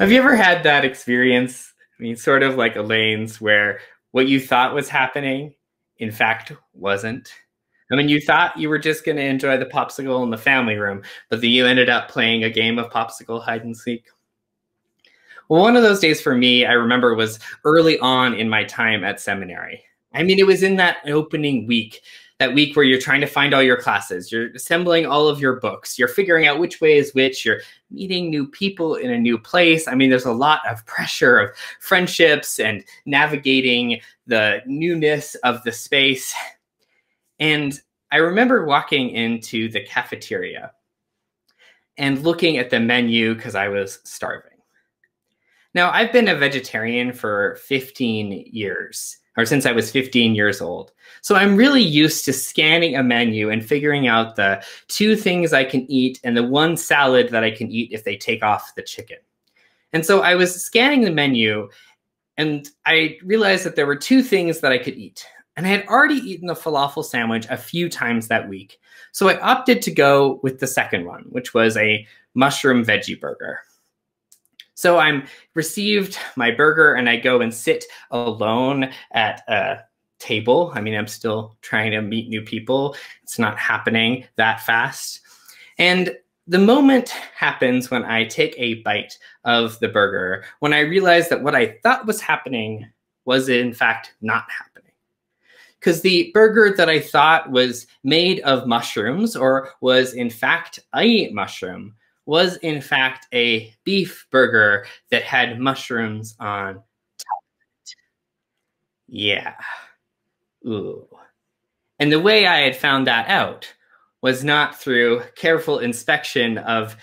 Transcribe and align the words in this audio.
Have 0.00 0.10
you 0.10 0.16
ever 0.16 0.34
had 0.34 0.62
that 0.62 0.86
experience? 0.86 1.74
I 1.98 2.02
mean, 2.02 2.16
sort 2.16 2.42
of 2.42 2.54
like 2.54 2.74
Elaine's, 2.74 3.38
where 3.38 3.80
what 4.12 4.28
you 4.28 4.40
thought 4.40 4.74
was 4.74 4.88
happening, 4.88 5.52
in 5.98 6.10
fact, 6.10 6.52
wasn't. 6.72 7.30
I 7.92 7.96
mean, 7.96 8.08
you 8.08 8.18
thought 8.18 8.56
you 8.56 8.70
were 8.70 8.78
just 8.78 9.04
going 9.04 9.18
to 9.18 9.22
enjoy 9.22 9.58
the 9.58 9.66
popsicle 9.66 10.24
in 10.24 10.30
the 10.30 10.38
family 10.38 10.76
room, 10.76 11.02
but 11.28 11.42
then 11.42 11.50
you 11.50 11.66
ended 11.66 11.90
up 11.90 12.08
playing 12.08 12.44
a 12.44 12.50
game 12.50 12.78
of 12.78 12.90
popsicle 12.90 13.42
hide 13.42 13.62
and 13.62 13.76
seek. 13.76 14.06
Well, 15.50 15.60
one 15.60 15.76
of 15.76 15.82
those 15.82 16.00
days 16.00 16.22
for 16.22 16.34
me, 16.34 16.64
I 16.64 16.72
remember 16.72 17.14
was 17.14 17.38
early 17.66 17.98
on 17.98 18.32
in 18.32 18.48
my 18.48 18.64
time 18.64 19.04
at 19.04 19.20
seminary. 19.20 19.84
I 20.14 20.22
mean, 20.22 20.38
it 20.38 20.46
was 20.46 20.62
in 20.62 20.76
that 20.76 20.96
opening 21.08 21.66
week, 21.66 22.00
that 22.40 22.54
week 22.54 22.74
where 22.74 22.86
you're 22.86 22.98
trying 22.98 23.20
to 23.20 23.26
find 23.26 23.52
all 23.52 23.62
your 23.62 23.76
classes, 23.76 24.32
you're 24.32 24.48
assembling 24.52 25.04
all 25.04 25.28
of 25.28 25.40
your 25.40 25.60
books, 25.60 25.98
you're 25.98 26.08
figuring 26.08 26.46
out 26.46 26.58
which 26.58 26.80
way 26.80 26.96
is 26.96 27.14
which, 27.14 27.44
you're 27.44 27.60
meeting 27.90 28.30
new 28.30 28.48
people 28.48 28.94
in 28.94 29.10
a 29.10 29.18
new 29.18 29.36
place. 29.36 29.86
I 29.86 29.94
mean, 29.94 30.08
there's 30.08 30.24
a 30.24 30.32
lot 30.32 30.66
of 30.66 30.84
pressure 30.86 31.38
of 31.38 31.56
friendships 31.80 32.58
and 32.58 32.82
navigating 33.04 34.00
the 34.26 34.62
newness 34.64 35.34
of 35.44 35.62
the 35.64 35.72
space. 35.72 36.34
And 37.38 37.78
I 38.10 38.16
remember 38.16 38.64
walking 38.64 39.10
into 39.10 39.68
the 39.68 39.84
cafeteria 39.84 40.72
and 41.98 42.22
looking 42.22 42.56
at 42.56 42.70
the 42.70 42.80
menu 42.80 43.34
because 43.34 43.54
I 43.54 43.68
was 43.68 44.00
starving. 44.04 44.50
Now, 45.74 45.90
I've 45.90 46.12
been 46.12 46.28
a 46.28 46.34
vegetarian 46.34 47.12
for 47.12 47.56
15 47.56 48.46
years, 48.50 49.18
or 49.40 49.46
since 49.46 49.64
I 49.64 49.72
was 49.72 49.90
15 49.90 50.34
years 50.34 50.60
old. 50.60 50.92
So 51.22 51.34
I'm 51.34 51.56
really 51.56 51.82
used 51.82 52.24
to 52.26 52.32
scanning 52.32 52.96
a 52.96 53.02
menu 53.02 53.50
and 53.50 53.64
figuring 53.64 54.06
out 54.06 54.36
the 54.36 54.62
two 54.88 55.16
things 55.16 55.52
I 55.52 55.64
can 55.64 55.90
eat 55.90 56.20
and 56.24 56.36
the 56.36 56.44
one 56.44 56.76
salad 56.76 57.30
that 57.30 57.44
I 57.44 57.50
can 57.50 57.70
eat 57.70 57.92
if 57.92 58.04
they 58.04 58.16
take 58.16 58.42
off 58.42 58.74
the 58.74 58.82
chicken. 58.82 59.16
And 59.92 60.04
so 60.04 60.20
I 60.20 60.34
was 60.34 60.62
scanning 60.62 61.02
the 61.02 61.10
menu 61.10 61.68
and 62.36 62.68
I 62.86 63.18
realized 63.22 63.64
that 63.64 63.76
there 63.76 63.86
were 63.86 63.96
two 63.96 64.22
things 64.22 64.60
that 64.60 64.72
I 64.72 64.78
could 64.78 64.94
eat. 64.94 65.26
And 65.56 65.66
I 65.66 65.70
had 65.70 65.86
already 65.88 66.16
eaten 66.16 66.46
the 66.46 66.54
falafel 66.54 67.04
sandwich 67.04 67.46
a 67.50 67.56
few 67.56 67.88
times 67.88 68.28
that 68.28 68.48
week. 68.48 68.78
So 69.12 69.28
I 69.28 69.38
opted 69.40 69.82
to 69.82 69.90
go 69.90 70.40
with 70.42 70.60
the 70.60 70.66
second 70.66 71.06
one, 71.06 71.24
which 71.30 71.52
was 71.54 71.76
a 71.76 72.06
mushroom 72.34 72.84
veggie 72.84 73.18
burger. 73.18 73.60
So 74.80 74.98
I'm 74.98 75.24
received 75.52 76.18
my 76.36 76.50
burger 76.50 76.94
and 76.94 77.06
I 77.06 77.16
go 77.16 77.42
and 77.42 77.52
sit 77.52 77.84
alone 78.12 78.90
at 79.10 79.42
a 79.46 79.80
table. 80.18 80.72
I 80.74 80.80
mean, 80.80 80.94
I'm 80.94 81.06
still 81.06 81.58
trying 81.60 81.90
to 81.90 82.00
meet 82.00 82.30
new 82.30 82.40
people. 82.40 82.96
It's 83.22 83.38
not 83.38 83.58
happening 83.58 84.24
that 84.36 84.62
fast. 84.62 85.20
And 85.76 86.16
the 86.46 86.58
moment 86.58 87.10
happens 87.10 87.90
when 87.90 88.06
I 88.06 88.24
take 88.24 88.54
a 88.56 88.76
bite 88.76 89.18
of 89.44 89.78
the 89.80 89.88
burger, 89.88 90.46
when 90.60 90.72
I 90.72 90.80
realize 90.80 91.28
that 91.28 91.42
what 91.42 91.54
I 91.54 91.76
thought 91.82 92.06
was 92.06 92.22
happening 92.22 92.88
was 93.26 93.50
in 93.50 93.74
fact 93.74 94.14
not 94.22 94.46
happening. 94.50 94.92
Because 95.78 96.00
the 96.00 96.30
burger 96.32 96.74
that 96.74 96.88
I 96.88 97.00
thought 97.00 97.50
was 97.50 97.86
made 98.02 98.40
of 98.40 98.66
mushrooms 98.66 99.36
or 99.36 99.72
was 99.82 100.14
in 100.14 100.30
fact 100.30 100.78
a 100.94 101.30
mushroom 101.32 101.96
was 102.30 102.58
in 102.58 102.80
fact 102.80 103.26
a 103.34 103.74
beef 103.82 104.24
burger 104.30 104.86
that 105.10 105.24
had 105.24 105.58
mushrooms 105.58 106.36
on 106.38 106.74
top. 106.74 107.42
Yeah. 109.08 109.54
Ooh. 110.64 111.08
And 111.98 112.12
the 112.12 112.20
way 112.20 112.46
I 112.46 112.60
had 112.60 112.76
found 112.76 113.08
that 113.08 113.28
out 113.28 113.74
was 114.22 114.44
not 114.44 114.80
through 114.80 115.24
careful 115.34 115.80
inspection 115.80 116.58
of 116.58 116.96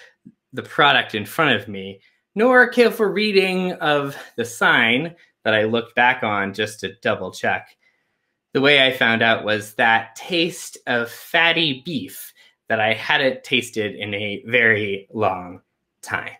the 0.54 0.64
product 0.64 1.14
in 1.14 1.26
front 1.26 1.60
of 1.60 1.68
me, 1.68 2.00
nor 2.34 2.70
careful 2.70 3.08
reading 3.08 3.74
of 3.74 4.16
the 4.38 4.46
sign 4.46 5.14
that 5.44 5.54
I 5.54 5.66
looked 5.66 5.94
back 5.94 6.24
on 6.24 6.54
just 6.54 6.80
to 6.80 6.96
double 7.02 7.32
check. 7.32 7.68
The 8.54 8.62
way 8.62 8.88
I 8.88 8.94
found 8.94 9.22
out 9.22 9.44
was 9.44 9.74
that 9.74 10.16
taste 10.16 10.78
of 10.88 11.12
fatty 11.12 11.82
beef 11.84 12.32
that 12.68 12.80
I 12.80 12.94
hadn't 12.94 13.44
tasted 13.44 13.96
in 13.96 14.14
a 14.14 14.44
very 14.46 15.08
long 15.14 15.62
time. 16.02 16.32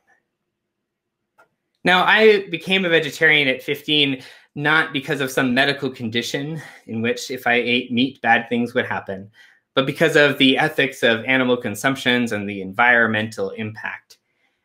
Now, 1.84 2.04
I 2.04 2.48
became 2.50 2.84
a 2.84 2.90
vegetarian 2.90 3.48
at 3.48 3.64
15 3.64 4.22
not 4.56 4.92
because 4.92 5.22
of 5.22 5.30
some 5.30 5.54
medical 5.54 5.90
condition 5.90 6.60
in 6.88 7.04
which 7.04 7.30
if 7.30 7.46
I 7.46 7.54
ate 7.54 7.92
meat, 7.92 8.20
bad 8.22 8.50
things 8.50 8.74
would 8.74 8.88
happen, 8.88 9.30
but 9.76 9.86
because 9.86 10.16
of 10.16 10.40
the 10.40 10.58
ethics 10.58 11.04
of 11.04 11.24
animal 11.26 11.56
consumptions 11.56 12.32
and 12.32 12.50
the 12.50 12.62
environmental 12.62 13.52
impact. 13.52 14.18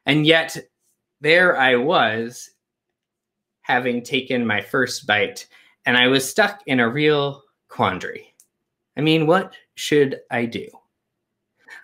And 0.06 0.26
yet, 0.26 0.56
there 1.20 1.58
I 1.58 1.76
was, 1.76 2.50
having 3.60 4.02
taken 4.02 4.46
my 4.46 4.62
first 4.62 5.06
bite, 5.06 5.46
and 5.84 5.96
I 5.96 6.08
was 6.08 6.28
stuck 6.28 6.62
in 6.66 6.80
a 6.80 6.88
real 6.88 7.42
quandary. 7.68 8.34
I 8.96 9.02
mean, 9.02 9.26
what 9.26 9.52
should 9.74 10.20
I 10.30 10.46
do? 10.46 10.66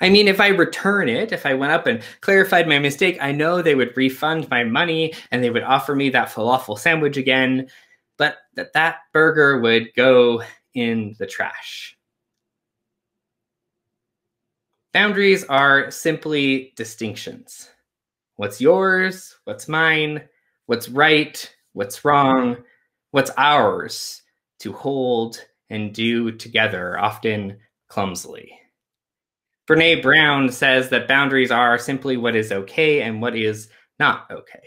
I 0.01 0.09
mean, 0.11 0.29
if 0.29 0.41
I 0.41 0.49
return 0.49 1.09
it, 1.09 1.33
if 1.33 1.45
I 1.47 1.55
went 1.55 1.73
up 1.73 1.87
and 1.87 2.03
clarified 2.21 2.69
my 2.69 2.79
mistake, 2.79 3.19
I 3.21 3.33
know 3.33 3.63
they 3.63 3.75
would 3.75 3.97
refund 3.97 4.49
my 4.51 4.65
money 4.65 5.15
and 5.31 5.43
they 5.43 5.51
would 5.51 5.63
offer 5.63 5.95
me 5.95 6.11
that 6.11 6.29
falafel 6.29 6.79
sandwich 6.79 7.17
again, 7.17 7.69
but 8.17 8.39
that 8.55 8.73
that 8.75 8.99
burger 9.13 9.61
would 9.61 9.95
go 9.95 10.43
in 10.75 11.15
the 11.19 11.27
trash. 11.27 11.97
Boundaries 14.93 15.45
are 15.45 15.91
simply 15.91 16.73
distinctions. 16.77 17.69
What's 18.37 18.61
yours? 18.61 19.37
What's 19.45 19.69
mine? 19.69 20.23
What's 20.67 20.89
right? 20.89 21.55
What's 21.73 22.05
wrong? 22.05 22.57
What's 23.11 23.31
ours 23.37 24.23
to 24.61 24.73
hold 24.73 25.45
and 25.71 25.95
do 25.95 26.33
together, 26.33 26.99
often 26.99 27.59
clumsily. 27.89 28.58
Brene 29.69 30.03
Brown 30.03 30.51
says 30.51 30.89
that 30.89 31.09
boundaries 31.09 31.51
are 31.51 31.77
simply 31.77 32.17
what 32.17 32.35
is 32.35 32.51
okay 32.51 33.03
and 33.03 33.21
what 33.21 33.37
is 33.37 33.69
not 33.99 34.27
okay. 34.31 34.67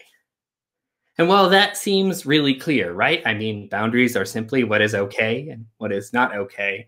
And 1.17 1.27
while 1.27 1.49
that 1.49 1.75
seems 1.75 2.25
really 2.25 2.53
clear, 2.53 2.93
right? 2.93 3.21
I 3.25 3.33
mean, 3.33 3.67
boundaries 3.67 4.15
are 4.15 4.25
simply 4.25 4.63
what 4.63 4.81
is 4.81 4.93
okay 4.93 5.49
and 5.49 5.65
what 5.79 5.91
is 5.91 6.13
not 6.13 6.35
okay. 6.35 6.87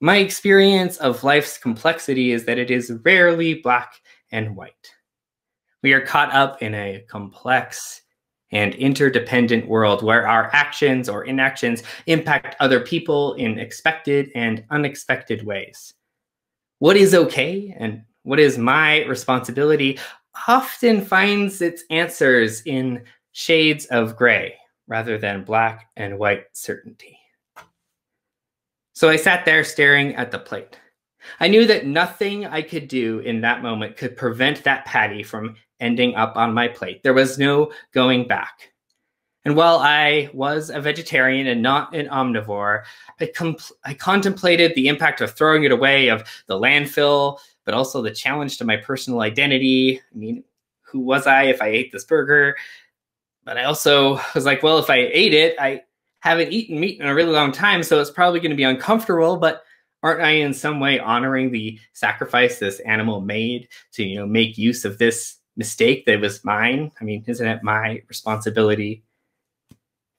My 0.00 0.18
experience 0.18 0.98
of 0.98 1.24
life's 1.24 1.58
complexity 1.58 2.30
is 2.30 2.44
that 2.44 2.58
it 2.58 2.70
is 2.70 2.92
rarely 3.04 3.54
black 3.54 3.92
and 4.30 4.54
white. 4.54 4.94
We 5.82 5.92
are 5.94 6.00
caught 6.00 6.32
up 6.32 6.62
in 6.62 6.76
a 6.76 7.04
complex 7.08 8.02
and 8.52 8.74
interdependent 8.76 9.66
world 9.66 10.04
where 10.04 10.28
our 10.28 10.48
actions 10.52 11.08
or 11.08 11.24
inactions 11.24 11.82
impact 12.06 12.54
other 12.60 12.78
people 12.78 13.34
in 13.34 13.58
expected 13.58 14.30
and 14.36 14.64
unexpected 14.70 15.44
ways 15.44 15.94
what 16.78 16.96
is 16.96 17.14
okay 17.14 17.74
and 17.78 18.02
what 18.22 18.38
is 18.38 18.58
my 18.58 19.04
responsibility 19.04 19.98
often 20.46 21.04
finds 21.04 21.60
its 21.60 21.82
answers 21.90 22.62
in 22.62 23.02
shades 23.32 23.86
of 23.86 24.16
gray 24.16 24.54
rather 24.86 25.18
than 25.18 25.44
black 25.44 25.90
and 25.96 26.18
white 26.18 26.44
certainty. 26.52 27.18
So 28.94 29.08
I 29.08 29.16
sat 29.16 29.44
there 29.44 29.64
staring 29.64 30.14
at 30.16 30.30
the 30.30 30.38
plate. 30.38 30.78
I 31.40 31.48
knew 31.48 31.66
that 31.66 31.86
nothing 31.86 32.46
I 32.46 32.62
could 32.62 32.88
do 32.88 33.20
in 33.20 33.40
that 33.42 33.62
moment 33.62 33.96
could 33.96 34.16
prevent 34.16 34.64
that 34.64 34.84
patty 34.86 35.22
from 35.22 35.56
ending 35.80 36.14
up 36.14 36.36
on 36.36 36.54
my 36.54 36.68
plate. 36.68 37.02
There 37.02 37.14
was 37.14 37.38
no 37.38 37.72
going 37.92 38.26
back. 38.26 38.72
And 39.44 39.56
while 39.56 39.78
I 39.78 40.30
was 40.34 40.68
a 40.68 40.80
vegetarian 40.80 41.46
and 41.46 41.62
not 41.62 41.94
an 41.94 42.08
omnivore, 42.08 42.82
I, 43.20 43.30
I 43.84 43.94
contemplated 43.94 44.74
the 44.74 44.88
impact 44.88 45.20
of 45.20 45.30
throwing 45.30 45.64
it 45.64 45.72
away, 45.72 46.08
of 46.08 46.24
the 46.46 46.58
landfill, 46.58 47.38
but 47.64 47.74
also 47.74 48.02
the 48.02 48.10
challenge 48.10 48.58
to 48.58 48.64
my 48.64 48.76
personal 48.76 49.20
identity. 49.20 50.00
I 50.12 50.16
mean, 50.16 50.44
who 50.82 51.00
was 51.00 51.26
I 51.26 51.44
if 51.44 51.62
I 51.62 51.68
ate 51.68 51.92
this 51.92 52.04
burger? 52.04 52.56
But 53.44 53.56
I 53.56 53.64
also 53.64 54.20
was 54.34 54.44
like, 54.44 54.62
well, 54.62 54.78
if 54.78 54.90
I 54.90 54.96
ate 54.96 55.34
it, 55.34 55.56
I 55.58 55.82
haven't 56.20 56.52
eaten 56.52 56.80
meat 56.80 57.00
in 57.00 57.06
a 57.06 57.14
really 57.14 57.32
long 57.32 57.52
time, 57.52 57.82
so 57.82 58.00
it's 58.00 58.10
probably 58.10 58.40
going 58.40 58.50
to 58.50 58.56
be 58.56 58.64
uncomfortable, 58.64 59.36
but 59.36 59.62
aren't 60.02 60.20
I 60.20 60.30
in 60.30 60.52
some 60.52 60.80
way 60.80 60.98
honoring 60.98 61.50
the 61.50 61.78
sacrifice 61.92 62.58
this 62.58 62.80
animal 62.80 63.20
made 63.20 63.68
to, 63.92 64.04
you 64.04 64.18
know, 64.18 64.26
make 64.26 64.58
use 64.58 64.84
of 64.84 64.98
this 64.98 65.36
mistake 65.56 66.06
that 66.06 66.20
was 66.20 66.44
mine? 66.44 66.90
I 67.00 67.04
mean, 67.04 67.24
isn't 67.26 67.46
it 67.46 67.62
my 67.62 68.02
responsibility 68.08 69.04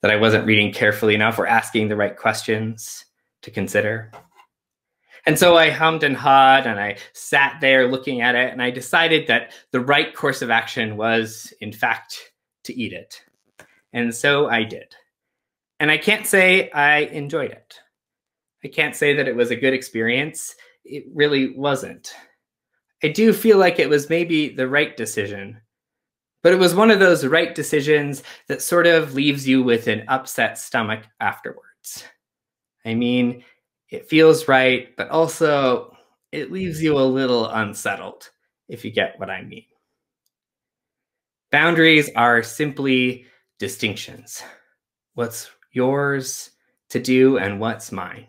that 0.02 0.10
I 0.10 0.16
wasn't 0.16 0.46
reading 0.46 0.72
carefully 0.72 1.14
enough 1.14 1.38
or 1.38 1.46
asking 1.46 1.88
the 1.88 1.96
right 1.96 2.16
questions 2.16 3.04
to 3.42 3.50
consider. 3.50 4.10
And 5.26 5.38
so 5.38 5.56
I 5.56 5.70
hummed 5.70 6.02
and 6.02 6.16
hawed 6.16 6.66
and 6.66 6.80
I 6.80 6.96
sat 7.12 7.60
there 7.60 7.86
looking 7.86 8.22
at 8.22 8.34
it 8.34 8.52
and 8.52 8.62
I 8.62 8.70
decided 8.70 9.26
that 9.26 9.52
the 9.70 9.80
right 9.80 10.14
course 10.14 10.40
of 10.40 10.50
action 10.50 10.96
was, 10.96 11.52
in 11.60 11.72
fact, 11.72 12.32
to 12.64 12.74
eat 12.74 12.92
it. 12.92 13.22
And 13.92 14.14
so 14.14 14.48
I 14.48 14.64
did. 14.64 14.94
And 15.78 15.90
I 15.90 15.98
can't 15.98 16.26
say 16.26 16.70
I 16.70 17.00
enjoyed 17.00 17.50
it. 17.50 17.80
I 18.64 18.68
can't 18.68 18.96
say 18.96 19.14
that 19.14 19.28
it 19.28 19.36
was 19.36 19.50
a 19.50 19.56
good 19.56 19.74
experience. 19.74 20.54
It 20.84 21.04
really 21.14 21.56
wasn't. 21.56 22.14
I 23.02 23.08
do 23.08 23.32
feel 23.32 23.58
like 23.58 23.78
it 23.78 23.88
was 23.88 24.10
maybe 24.10 24.50
the 24.50 24.68
right 24.68 24.96
decision, 24.96 25.60
But 26.42 26.52
it 26.52 26.58
was 26.58 26.74
one 26.74 26.90
of 26.90 27.00
those 27.00 27.26
right 27.26 27.54
decisions 27.54 28.22
that 28.48 28.62
sort 28.62 28.86
of 28.86 29.14
leaves 29.14 29.46
you 29.46 29.62
with 29.62 29.86
an 29.88 30.04
upset 30.08 30.58
stomach 30.58 31.04
afterwards. 31.20 32.04
I 32.84 32.94
mean, 32.94 33.44
it 33.90 34.08
feels 34.08 34.48
right, 34.48 34.96
but 34.96 35.10
also 35.10 35.96
it 36.32 36.50
leaves 36.50 36.82
you 36.82 36.98
a 36.98 37.02
little 37.02 37.48
unsettled, 37.48 38.30
if 38.68 38.84
you 38.84 38.90
get 38.90 39.18
what 39.18 39.30
I 39.30 39.42
mean. 39.42 39.64
Boundaries 41.50 42.08
are 42.14 42.42
simply 42.42 43.26
distinctions. 43.58 44.42
What's 45.14 45.50
yours 45.72 46.50
to 46.90 47.00
do 47.00 47.38
and 47.38 47.60
what's 47.60 47.92
mine? 47.92 48.28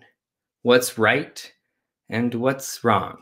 What's 0.63 0.97
right 0.97 1.51
and 2.09 2.33
what's 2.33 2.83
wrong? 2.83 3.17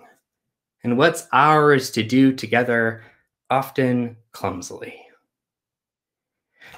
And 0.83 0.97
what's 0.97 1.27
ours 1.33 1.91
to 1.91 2.03
do 2.03 2.31
together, 2.33 3.03
often 3.49 4.15
clumsily? 4.31 4.99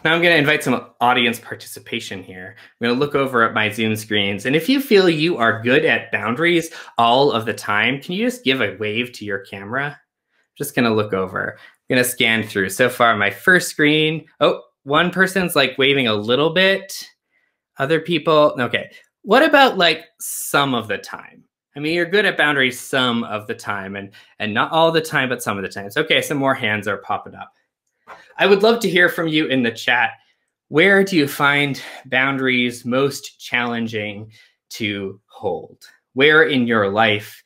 Now 0.03 0.13
I'm 0.13 0.21
going 0.21 0.33
to 0.33 0.39
invite 0.39 0.63
some 0.63 0.89
audience 1.00 1.39
participation 1.39 2.24
here. 2.24 2.56
I'm 2.57 2.88
going 2.88 2.95
to 2.95 3.00
look 3.00 3.13
over 3.13 3.44
at 3.44 3.53
my 3.53 3.69
Zoom 3.69 3.95
screens. 3.95 4.45
And 4.45 4.56
if 4.56 4.68
you 4.68 4.81
feel 4.81 5.09
you 5.09 5.38
are 5.38 5.62
good 5.62 5.86
at 5.86 6.12
boundaries 6.12 6.71
all 6.98 7.31
of 7.31 7.45
the 7.45 7.53
time, 7.53 8.01
can 8.01 8.13
you 8.13 8.25
just 8.25 8.44
give 8.44 8.62
a 8.62 8.77
wave 8.80 9.12
to 9.13 9.25
your 9.25 9.39
camera? 9.39 9.88
I'm 9.88 10.57
just 10.57 10.75
going 10.75 10.86
to 10.86 10.95
look 10.95 11.13
over. 11.13 11.57
I'm 11.59 11.95
going 11.95 12.03
to 12.03 12.09
scan 12.09 12.44
through. 12.44 12.69
So 12.69 12.89
far, 12.89 13.15
my 13.15 13.30
first 13.30 13.69
screen. 13.69 14.25
Oh, 14.39 14.62
one 14.83 15.12
person's 15.12 15.56
like 15.56 15.77
waving 15.77 16.07
a 16.07 16.15
little 16.15 16.53
bit. 16.53 17.06
Other 17.77 18.00
people, 18.00 18.56
okay. 18.59 18.92
What 19.24 19.44
about 19.44 19.77
like 19.77 20.06
some 20.19 20.74
of 20.74 20.88
the 20.88 20.98
time? 20.98 21.44
I 21.76 21.80
mean, 21.80 21.96
you're 21.96 22.06
good 22.06 22.26
at 22.26 22.38
boundaries 22.38 22.80
some 22.80 23.24
of 23.24 23.48
the 23.48 23.56
time 23.56 23.96
and 23.96 24.12
and 24.40 24.54
not 24.54 24.72
all 24.72 24.92
the 24.92 25.02
time, 25.02 25.30
but 25.30 25.42
some 25.42 25.58
of 25.58 25.64
the 25.64 25.70
times. 25.70 25.98
Okay, 25.98 26.22
some 26.22 26.38
more 26.38 26.54
hands 26.54 26.88
are 26.88 26.98
popping 26.98 27.36
up. 27.36 27.54
I 28.38 28.46
would 28.46 28.64
love 28.64 28.80
to 28.82 28.90
hear 28.90 29.10
from 29.10 29.28
you 29.28 29.48
in 29.48 29.64
the 29.64 29.72
chat. 29.72 30.12
Where 30.68 31.04
do 31.04 31.16
you 31.18 31.28
find 31.28 31.82
boundaries 32.06 32.86
most 32.86 33.40
challenging 33.40 34.32
to 34.72 35.20
hold? 35.28 35.86
Where 36.14 36.44
in 36.44 36.68
your 36.68 36.90
life 36.90 37.44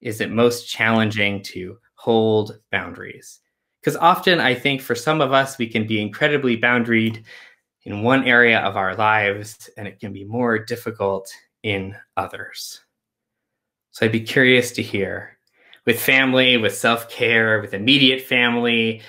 is 0.00 0.20
it 0.20 0.30
most 0.30 0.68
challenging 0.68 1.42
to 1.44 1.78
hold 1.94 2.58
boundaries? 2.70 3.40
Because 3.80 3.96
often 3.96 4.40
I 4.40 4.54
think 4.54 4.80
for 4.80 4.94
some 4.94 5.20
of 5.20 5.32
us, 5.32 5.58
we 5.58 5.66
can 5.68 5.86
be 5.86 6.00
incredibly 6.00 6.56
boundaried 6.56 7.24
in 7.84 8.02
one 8.02 8.24
area 8.24 8.60
of 8.60 8.76
our 8.76 8.94
lives, 8.94 9.68
and 9.76 9.86
it 9.86 10.00
can 10.00 10.12
be 10.12 10.24
more 10.24 10.58
difficult 10.58 11.30
in 11.62 11.94
others. 12.16 12.83
So 13.94 14.04
I'd 14.04 14.10
be 14.10 14.20
curious 14.20 14.72
to 14.72 14.82
hear 14.82 15.38
with 15.86 16.00
family, 16.00 16.56
with 16.56 16.76
self 16.76 17.08
care, 17.08 17.60
with 17.60 17.74
immediate 17.74 18.22
family, 18.22 19.00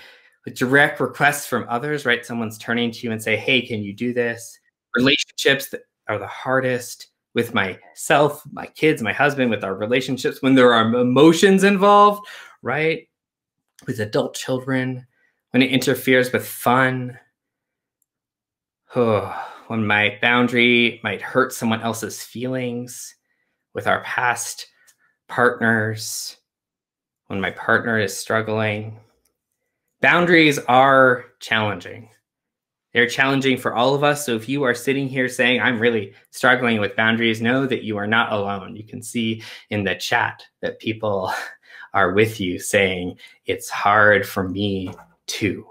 with 0.46 0.54
direct 0.54 1.00
requests 1.00 1.48
from 1.48 1.66
others, 1.68 2.06
right? 2.06 2.24
Someone's 2.24 2.60
turning 2.60 2.92
to 2.92 3.00
you 3.00 3.12
and 3.12 3.22
say, 3.22 3.36
Hey, 3.36 3.64
can 3.64 3.82
you 3.82 3.94
do 3.94 4.14
this? 4.14 4.60
Relationships 4.96 5.70
that 5.70 5.82
are 6.08 6.20
the 6.20 6.28
hardest 6.28 7.08
with 7.34 7.56
myself, 7.56 8.44
my 8.52 8.68
kids, 8.68 9.02
my 9.02 9.12
husband, 9.12 9.50
with 9.50 9.64
our 9.64 9.74
relationships, 9.74 10.44
when 10.44 10.54
there 10.54 10.72
are 10.72 10.94
emotions 10.94 11.64
involved, 11.64 12.28
right? 12.62 13.08
With 13.88 14.00
adult 14.00 14.36
children, 14.36 15.08
when 15.50 15.64
it 15.64 15.72
interferes 15.72 16.32
with 16.32 16.48
fun. 16.48 17.18
Oh, 18.96 19.36
when 19.66 19.88
my 19.88 20.20
boundary 20.22 21.02
might 21.04 21.24
hurt 21.24 21.54
someone 21.54 21.82
else's 21.82 22.22
feelings, 22.22 23.16
with 23.74 23.88
our 23.88 24.02
past 24.04 24.68
partners, 25.28 26.38
when 27.28 27.42
my 27.42 27.52
partner 27.52 28.00
is 28.00 28.18
struggling, 28.18 29.00
boundaries 30.02 30.60
are 30.68 31.26
challenging. 31.40 32.10
They're 32.94 33.10
challenging 33.10 33.58
for 33.58 33.74
all 33.76 33.94
of 33.94 34.06
us. 34.06 34.26
So 34.26 34.36
if 34.36 34.48
you 34.48 34.64
are 34.64 34.74
sitting 34.74 35.10
here 35.10 35.28
saying, 35.28 35.60
I'm 35.60 35.80
really 35.80 36.14
struggling 36.32 36.80
with 36.80 36.96
boundaries, 36.96 37.42
know 37.42 37.66
that 37.66 37.84
you 37.84 37.98
are 37.98 38.08
not 38.08 38.32
alone. 38.32 38.78
You 38.78 38.86
can 38.86 39.02
see 39.02 39.44
in 39.70 39.84
the 39.84 39.96
chat 39.96 40.44
that 40.62 40.80
people 40.80 41.34
are 41.94 42.14
with 42.14 42.40
you 42.40 42.58
saying, 42.58 43.18
it's 43.46 43.70
hard 43.70 44.26
for 44.26 44.48
me 44.48 44.94
too. 45.28 45.66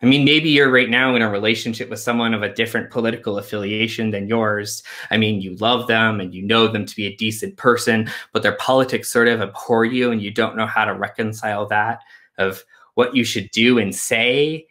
I 0.00 0.06
mean, 0.06 0.24
maybe 0.24 0.48
you're 0.48 0.70
right 0.70 0.88
now 0.88 1.16
in 1.16 1.22
a 1.22 1.30
relationship 1.30 1.90
with 1.90 1.98
someone 1.98 2.32
of 2.32 2.42
a 2.42 2.54
different 2.54 2.90
political 2.90 3.36
affiliation 3.36 4.10
than 4.10 4.28
yours. 4.28 4.84
I 5.10 5.16
mean, 5.16 5.40
you 5.40 5.56
love 5.56 5.88
them 5.88 6.20
and 6.20 6.32
you 6.32 6.42
know 6.42 6.68
them 6.68 6.86
to 6.86 6.96
be 6.96 7.06
a 7.06 7.16
decent 7.16 7.56
person, 7.56 8.08
but 8.32 8.44
their 8.44 8.56
politics 8.56 9.10
sort 9.10 9.26
of 9.26 9.40
abhor 9.40 9.84
you 9.84 10.12
and 10.12 10.22
you 10.22 10.30
don't 10.30 10.56
know 10.56 10.66
how 10.66 10.84
to 10.84 10.94
reconcile 10.94 11.66
that 11.66 12.00
of 12.38 12.64
what 12.94 13.16
you 13.16 13.24
should 13.24 13.50
do 13.50 13.78
and 13.78 13.92
say 13.94 14.68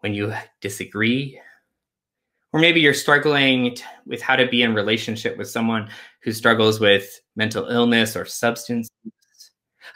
when 0.00 0.12
you 0.12 0.34
disagree. 0.60 1.40
Or 2.52 2.60
maybe 2.60 2.80
you're 2.80 2.92
struggling 2.92 3.76
with 4.04 4.20
how 4.20 4.36
to 4.36 4.46
be 4.46 4.62
in 4.62 4.74
relationship 4.74 5.38
with 5.38 5.48
someone 5.48 5.88
who 6.22 6.32
struggles 6.32 6.80
with 6.80 7.20
mental 7.34 7.66
illness 7.68 8.14
or 8.14 8.26
substance. 8.26 8.90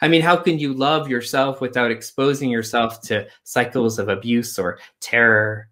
I 0.01 0.07
mean, 0.07 0.21
how 0.21 0.35
can 0.35 0.59
you 0.59 0.73
love 0.73 1.09
yourself 1.09 1.61
without 1.61 1.91
exposing 1.91 2.49
yourself 2.49 3.01
to 3.03 3.27
cycles 3.43 3.99
of 3.99 4.09
abuse 4.09 4.59
or 4.59 4.79
terror? 4.99 5.69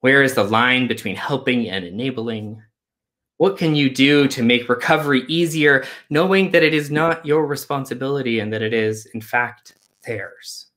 Where 0.00 0.22
is 0.22 0.34
the 0.34 0.44
line 0.44 0.86
between 0.86 1.16
helping 1.16 1.68
and 1.68 1.84
enabling? 1.84 2.62
What 3.38 3.58
can 3.58 3.74
you 3.74 3.90
do 3.90 4.28
to 4.28 4.42
make 4.42 4.68
recovery 4.68 5.24
easier, 5.28 5.84
knowing 6.10 6.50
that 6.52 6.62
it 6.62 6.74
is 6.74 6.90
not 6.90 7.24
your 7.26 7.46
responsibility 7.46 8.40
and 8.40 8.52
that 8.52 8.62
it 8.62 8.72
is, 8.72 9.06
in 9.06 9.20
fact, 9.20 9.76
theirs? 10.04 10.67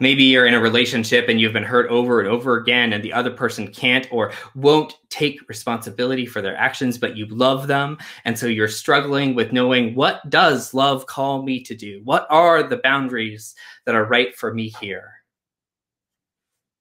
Maybe 0.00 0.24
you're 0.24 0.46
in 0.46 0.54
a 0.54 0.60
relationship 0.60 1.28
and 1.28 1.40
you've 1.40 1.52
been 1.52 1.62
hurt 1.62 1.88
over 1.90 2.20
and 2.20 2.28
over 2.28 2.56
again 2.56 2.92
and 2.92 3.02
the 3.02 3.12
other 3.12 3.30
person 3.30 3.68
can't 3.68 4.06
or 4.10 4.32
won't 4.54 4.94
take 5.08 5.48
responsibility 5.48 6.26
for 6.26 6.42
their 6.42 6.56
actions 6.56 6.98
but 6.98 7.16
you 7.16 7.26
love 7.26 7.66
them. 7.66 7.98
And 8.24 8.38
so 8.38 8.46
you're 8.46 8.68
struggling 8.68 9.34
with 9.34 9.52
knowing 9.52 9.94
what 9.94 10.28
does 10.30 10.74
love 10.74 11.06
call 11.06 11.42
me 11.42 11.62
to 11.64 11.74
do? 11.74 12.00
What 12.04 12.26
are 12.30 12.62
the 12.62 12.78
boundaries 12.78 13.54
that 13.86 13.94
are 13.94 14.04
right 14.04 14.36
for 14.36 14.52
me 14.52 14.72
here? 14.80 15.12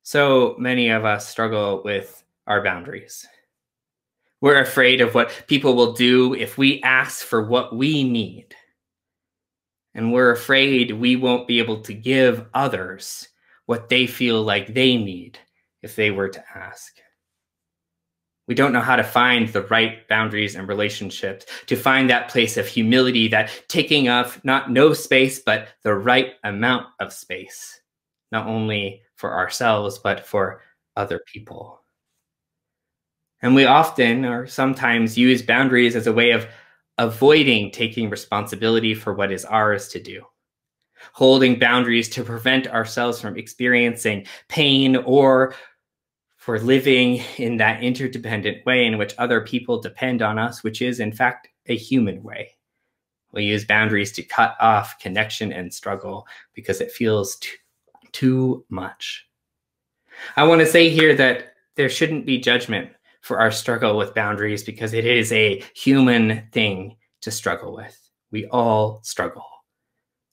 So 0.03 0.55
many 0.59 0.89
of 0.89 1.05
us 1.05 1.27
struggle 1.27 1.81
with 1.83 2.23
our 2.47 2.61
boundaries. 2.63 3.25
We're 4.41 4.61
afraid 4.61 4.99
of 4.99 5.15
what 5.15 5.45
people 5.47 5.75
will 5.75 5.93
do 5.93 6.33
if 6.33 6.57
we 6.57 6.81
ask 6.83 7.25
for 7.25 7.47
what 7.47 7.75
we 7.75 8.03
need 8.03 8.53
and 9.93 10.11
we're 10.11 10.31
afraid 10.31 10.91
we 10.91 11.15
won't 11.15 11.47
be 11.47 11.59
able 11.59 11.81
to 11.81 11.93
give 11.93 12.45
others 12.53 13.27
what 13.65 13.89
they 13.89 14.07
feel 14.07 14.41
like 14.41 14.73
they 14.73 14.97
need 14.97 15.37
if 15.81 15.95
they 15.95 16.11
were 16.11 16.29
to 16.29 16.43
ask. 16.55 16.93
We 18.47 18.55
don't 18.55 18.73
know 18.73 18.81
how 18.81 18.97
to 18.97 19.03
find 19.03 19.47
the 19.47 19.61
right 19.63 20.05
boundaries 20.09 20.55
and 20.55 20.67
relationships, 20.67 21.45
to 21.67 21.77
find 21.77 22.09
that 22.09 22.29
place 22.29 22.57
of 22.57 22.67
humility, 22.67 23.29
that 23.29 23.49
taking 23.69 24.09
up 24.09 24.43
not 24.43 24.69
no 24.69 24.93
space, 24.93 25.39
but 25.39 25.69
the 25.83 25.93
right 25.93 26.33
amount 26.43 26.87
of 26.99 27.13
space, 27.13 27.79
not 28.31 28.47
only 28.47 29.01
for 29.15 29.33
ourselves, 29.33 29.97
but 29.97 30.25
for 30.25 30.61
other 30.97 31.21
people. 31.31 31.79
And 33.41 33.55
we 33.55 33.65
often 33.65 34.25
or 34.25 34.47
sometimes 34.47 35.17
use 35.17 35.41
boundaries 35.41 35.95
as 35.95 36.07
a 36.07 36.13
way 36.13 36.31
of 36.31 36.47
avoiding 36.97 37.71
taking 37.71 38.09
responsibility 38.09 38.93
for 38.93 39.13
what 39.13 39.31
is 39.31 39.45
ours 39.45 39.87
to 39.89 40.01
do, 40.01 40.23
holding 41.13 41.57
boundaries 41.59 42.09
to 42.09 42.23
prevent 42.23 42.67
ourselves 42.67 43.19
from 43.19 43.37
experiencing 43.37 44.25
pain 44.47 44.95
or 44.97 45.55
for 46.37 46.59
living 46.59 47.21
in 47.37 47.57
that 47.57 47.81
interdependent 47.81 48.65
way 48.65 48.85
in 48.85 48.97
which 48.97 49.15
other 49.17 49.41
people 49.41 49.81
depend 49.81 50.21
on 50.21 50.37
us, 50.37 50.63
which 50.63 50.81
is 50.81 50.99
in 50.99 51.11
fact 51.11 51.47
a 51.67 51.75
human 51.75 52.21
way. 52.21 52.51
We 53.31 53.45
use 53.45 53.65
boundaries 53.65 54.11
to 54.13 54.23
cut 54.23 54.55
off 54.59 54.99
connection 54.99 55.51
and 55.51 55.73
struggle 55.73 56.27
because 56.53 56.81
it 56.81 56.91
feels 56.91 57.37
too, 57.37 57.55
too 58.11 58.65
much. 58.69 59.25
I 60.35 60.43
want 60.43 60.61
to 60.61 60.67
say 60.67 60.89
here 60.89 61.15
that 61.15 61.53
there 61.75 61.89
shouldn't 61.89 62.25
be 62.25 62.39
judgment 62.39 62.91
for 63.23 63.39
our 63.39 63.51
struggle 63.51 63.97
with 63.97 64.13
boundaries 64.13 64.63
because 64.63 64.93
it 64.93 65.05
is 65.05 65.31
a 65.31 65.63
human 65.75 66.45
thing 66.51 66.95
to 67.21 67.31
struggle 67.31 67.73
with. 67.73 67.97
We 68.31 68.45
all 68.47 68.99
struggle. 69.03 69.45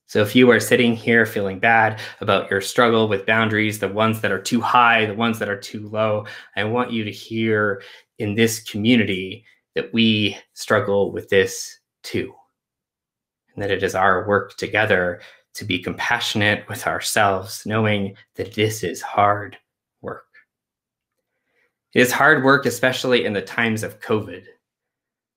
So 0.09 0.21
if 0.23 0.35
you 0.35 0.51
are 0.51 0.59
sitting 0.59 0.97
here 0.97 1.25
feeling 1.25 1.61
bad 1.61 2.01
about 2.21 2.51
your 2.51 2.61
struggle 2.61 3.07
with 3.07 3.27
boundaries, 3.27 3.79
the 3.79 3.87
ones 3.87 4.21
that 4.23 4.33
are 4.33 4.43
too 4.43 4.61
high, 4.61 5.07
the 5.07 5.15
ones 5.15 5.39
that 5.39 5.49
are 5.49 5.57
too 5.57 5.89
low, 5.89 6.27
I 6.57 6.65
want 6.65 6.91
you 6.91 7.05
to 7.05 7.13
hear 7.13 7.81
in 8.19 8.35
this 8.35 8.59
community 8.59 9.45
that 9.77 9.95
we 9.95 10.37
struggle 10.55 11.13
with 11.13 11.29
this 11.29 11.79
too. 12.03 12.35
And 13.55 13.63
that 13.63 13.71
it 13.71 13.85
is 13.85 13.95
our 13.95 14.27
work 14.27 14.57
together 14.57 15.21
to 15.55 15.65
be 15.65 15.79
compassionate 15.79 16.69
with 16.69 16.89
ourselves, 16.89 17.63
knowing 17.65 18.17
that 18.35 18.55
this 18.55 18.83
is 18.83 19.01
hard. 19.01 19.57
It 21.95 22.01
is 22.01 22.13
hard 22.13 22.45
work, 22.45 22.67
especially 22.67 23.25
in 23.25 23.33
the 23.33 23.43
times 23.43 23.83
of 23.83 24.01
COVID. 24.01 24.45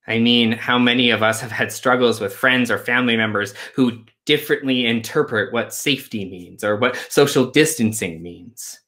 I 0.06 0.20
mean, 0.20 0.52
how 0.52 0.78
many 0.78 1.12
of 1.12 1.24
us 1.24 1.40
have 1.40 1.52
had 1.52 1.72
struggles 1.72 2.20
with 2.20 2.36
friends 2.36 2.70
or 2.70 2.78
family 2.78 3.16
members 3.16 3.54
who 3.74 4.04
differently 4.26 4.86
interpret 4.86 5.52
what 5.52 5.74
safety 5.74 6.26
means 6.26 6.64
or 6.64 6.78
what 6.78 6.96
social 7.10 7.46
distancing 7.46 8.22
means. 8.22 8.80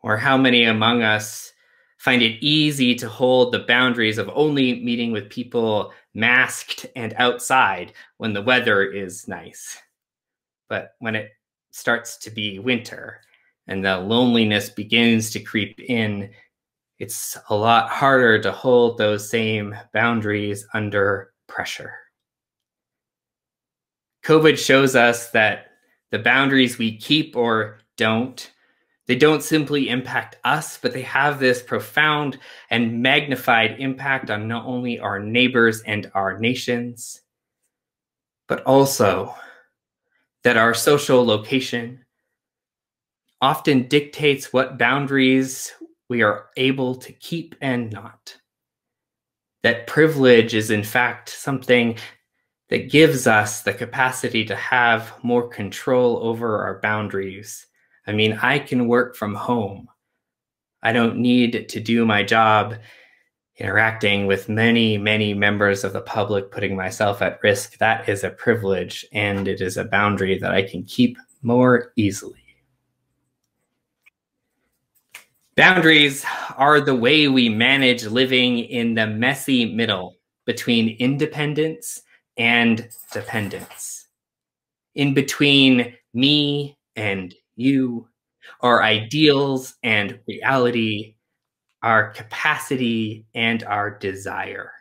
Or 0.00 0.16
how 0.16 0.36
many 0.36 0.64
among 0.64 1.02
us 1.02 1.52
find 1.98 2.22
it 2.22 2.42
easy 2.44 2.94
to 2.96 3.08
hold 3.08 3.52
the 3.52 3.60
boundaries 3.60 4.18
of 4.18 4.30
only 4.34 4.82
meeting 4.82 5.12
with 5.12 5.30
people 5.30 5.92
masked 6.12 6.86
and 6.94 7.14
outside 7.16 7.92
when 8.18 8.34
the 8.34 8.42
weather 8.42 8.84
is 8.84 9.26
nice. 9.26 9.78
But 10.68 10.94
when 10.98 11.16
it 11.16 11.30
starts 11.70 12.18
to 12.18 12.30
be 12.30 12.58
winter 12.58 13.20
and 13.66 13.84
the 13.84 13.98
loneliness 13.98 14.68
begins 14.68 15.30
to 15.30 15.40
creep 15.40 15.80
in, 15.80 16.30
it's 16.98 17.36
a 17.48 17.54
lot 17.54 17.88
harder 17.88 18.40
to 18.40 18.52
hold 18.52 18.98
those 18.98 19.28
same 19.28 19.74
boundaries 19.92 20.66
under 20.74 21.32
pressure. 21.46 21.94
COVID 24.24 24.58
shows 24.58 24.96
us 24.96 25.30
that 25.30 25.66
the 26.10 26.18
boundaries 26.18 26.78
we 26.78 26.96
keep 26.96 27.36
or 27.36 27.78
don't, 27.96 28.50
they 29.06 29.16
don't 29.16 29.42
simply 29.42 29.88
impact 29.90 30.38
us, 30.44 30.78
but 30.80 30.92
they 30.92 31.02
have 31.02 31.38
this 31.38 31.62
profound 31.62 32.38
and 32.70 33.02
magnified 33.02 33.78
impact 33.78 34.30
on 34.30 34.48
not 34.48 34.64
only 34.64 34.98
our 34.98 35.20
neighbors 35.20 35.82
and 35.82 36.10
our 36.14 36.38
nations, 36.38 37.20
but 38.48 38.62
also 38.62 39.34
that 40.42 40.56
our 40.56 40.72
social 40.72 41.24
location 41.24 42.03
often 43.44 43.86
dictates 43.88 44.54
what 44.54 44.78
boundaries 44.78 45.70
we 46.08 46.22
are 46.22 46.46
able 46.56 46.94
to 46.94 47.12
keep 47.12 47.54
and 47.60 47.92
not. 47.92 48.34
That 49.62 49.86
privilege 49.86 50.54
is, 50.54 50.70
in 50.70 50.82
fact, 50.82 51.28
something 51.28 51.98
that 52.70 52.90
gives 52.90 53.26
us 53.26 53.60
the 53.60 53.74
capacity 53.74 54.46
to 54.46 54.56
have 54.56 55.12
more 55.22 55.46
control 55.46 56.20
over 56.22 56.62
our 56.62 56.80
boundaries. 56.80 57.66
I 58.06 58.12
mean, 58.12 58.38
I 58.40 58.60
can 58.60 58.88
work 58.88 59.14
from 59.14 59.34
home. 59.34 59.88
I 60.82 60.94
don't 60.94 61.18
need 61.18 61.68
to 61.68 61.80
do 61.80 62.06
my 62.06 62.22
job 62.22 62.76
interacting 63.58 64.26
with 64.26 64.48
many, 64.48 64.96
many 64.96 65.34
members 65.34 65.84
of 65.84 65.92
the 65.92 66.00
public, 66.00 66.50
putting 66.50 66.74
myself 66.74 67.20
at 67.20 67.42
risk. 67.42 67.76
That 67.76 68.08
is 68.08 68.24
a 68.24 68.30
privilege 68.30 69.04
and 69.12 69.46
it 69.46 69.60
is 69.60 69.76
a 69.76 69.84
boundary 69.84 70.38
that 70.38 70.52
I 70.52 70.62
can 70.62 70.82
keep 70.84 71.18
more 71.42 71.92
easily. 71.96 72.43
Boundaries 75.56 76.24
are 76.56 76.80
the 76.80 76.96
way 76.96 77.28
we 77.28 77.48
manage 77.48 78.06
living 78.06 78.58
in 78.58 78.94
the 78.94 79.06
messy 79.06 79.72
middle 79.72 80.16
between 80.46 80.96
independence 80.98 82.02
and 82.36 82.88
dependence, 83.12 84.08
in 84.96 85.14
between 85.14 85.94
me 86.12 86.76
and 86.96 87.32
you, 87.54 88.08
our 88.62 88.82
ideals 88.82 89.76
and 89.84 90.18
reality, 90.26 91.14
our 91.84 92.10
capacity 92.10 93.24
and 93.32 93.62
our 93.62 93.96
desire. 93.96 94.72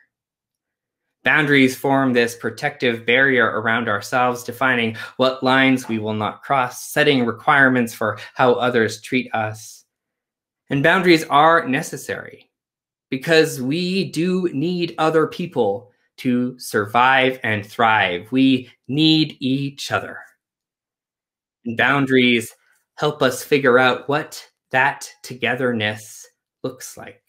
Boundaries 1.24 1.78
form 1.78 2.14
this 2.14 2.36
protective 2.36 3.06
barrier 3.06 3.46
around 3.46 3.88
ourselves, 3.88 4.44
defining 4.44 4.98
what 5.18 5.44
lines 5.44 5.88
we 5.88 6.00
will 6.00 6.16
not 6.16 6.42
cross, 6.42 6.84
setting 6.86 7.28
requirements 7.28 7.94
for 7.94 8.18
how 8.34 8.54
others 8.54 9.02
treat 9.02 9.32
us 9.36 9.83
and 10.74 10.82
boundaries 10.82 11.24
are 11.26 11.68
necessary 11.68 12.50
because 13.12 13.62
we 13.62 14.10
do 14.10 14.50
need 14.54 14.96
other 14.98 15.28
people 15.28 15.92
to 16.18 16.58
survive 16.58 17.40
and 17.44 17.64
thrive. 17.64 18.28
We 18.32 18.72
need 18.88 19.38
each 19.40 19.92
other. 19.92 20.18
And 21.64 21.78
boundaries 21.78 22.56
help 22.96 23.22
us 23.22 23.44
figure 23.44 23.78
out 23.78 24.10
what 24.10 24.44
that 24.72 25.08
togetherness 25.22 26.26
looks 26.64 26.98
like. 26.98 27.22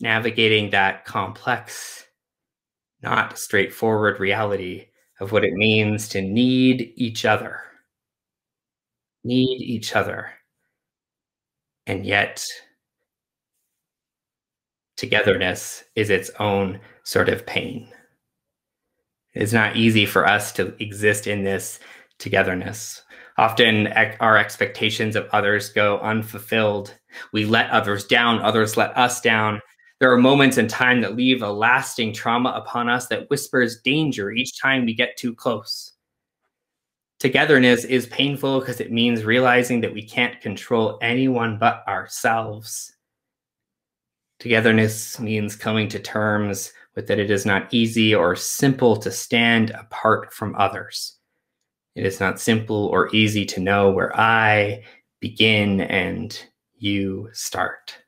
Navigating 0.00 0.70
that 0.70 1.04
complex, 1.04 2.04
not 3.00 3.38
straightforward 3.38 4.18
reality 4.18 4.86
of 5.20 5.30
what 5.30 5.44
it 5.44 5.52
means 5.52 6.08
to 6.08 6.20
need 6.20 6.94
each 6.96 7.24
other. 7.24 7.60
Need 9.22 9.62
each 9.62 9.94
other. 9.94 10.32
And 11.88 12.04
yet, 12.04 12.44
togetherness 14.98 15.84
is 15.96 16.10
its 16.10 16.30
own 16.38 16.80
sort 17.02 17.30
of 17.30 17.46
pain. 17.46 17.88
It's 19.32 19.54
not 19.54 19.76
easy 19.76 20.04
for 20.04 20.26
us 20.26 20.52
to 20.52 20.74
exist 20.82 21.26
in 21.26 21.44
this 21.44 21.80
togetherness. 22.18 23.02
Often 23.38 23.86
our 24.20 24.36
expectations 24.36 25.16
of 25.16 25.28
others 25.32 25.70
go 25.70 25.98
unfulfilled. 26.00 26.92
We 27.32 27.46
let 27.46 27.70
others 27.70 28.04
down, 28.04 28.40
others 28.40 28.76
let 28.76 28.94
us 28.96 29.20
down. 29.22 29.62
There 29.98 30.12
are 30.12 30.18
moments 30.18 30.58
in 30.58 30.68
time 30.68 31.00
that 31.00 31.16
leave 31.16 31.42
a 31.42 31.50
lasting 31.50 32.12
trauma 32.12 32.50
upon 32.50 32.90
us 32.90 33.06
that 33.08 33.30
whispers 33.30 33.80
danger 33.80 34.30
each 34.30 34.60
time 34.60 34.84
we 34.84 34.94
get 34.94 35.16
too 35.16 35.34
close. 35.34 35.92
Togetherness 37.18 37.84
is 37.84 38.06
painful 38.06 38.60
because 38.60 38.80
it 38.80 38.92
means 38.92 39.24
realizing 39.24 39.80
that 39.80 39.92
we 39.92 40.02
can't 40.02 40.40
control 40.40 40.98
anyone 41.02 41.58
but 41.58 41.82
ourselves. 41.88 42.94
Togetherness 44.38 45.18
means 45.18 45.56
coming 45.56 45.88
to 45.88 45.98
terms 45.98 46.72
with 46.94 47.08
that 47.08 47.18
it 47.18 47.30
is 47.30 47.44
not 47.44 47.72
easy 47.74 48.14
or 48.14 48.36
simple 48.36 48.96
to 48.96 49.10
stand 49.10 49.70
apart 49.70 50.32
from 50.32 50.54
others. 50.56 51.16
It 51.96 52.06
is 52.06 52.20
not 52.20 52.40
simple 52.40 52.86
or 52.86 53.12
easy 53.12 53.44
to 53.46 53.60
know 53.60 53.90
where 53.90 54.16
I 54.16 54.84
begin 55.18 55.80
and 55.80 56.40
you 56.76 57.28
start. 57.32 57.98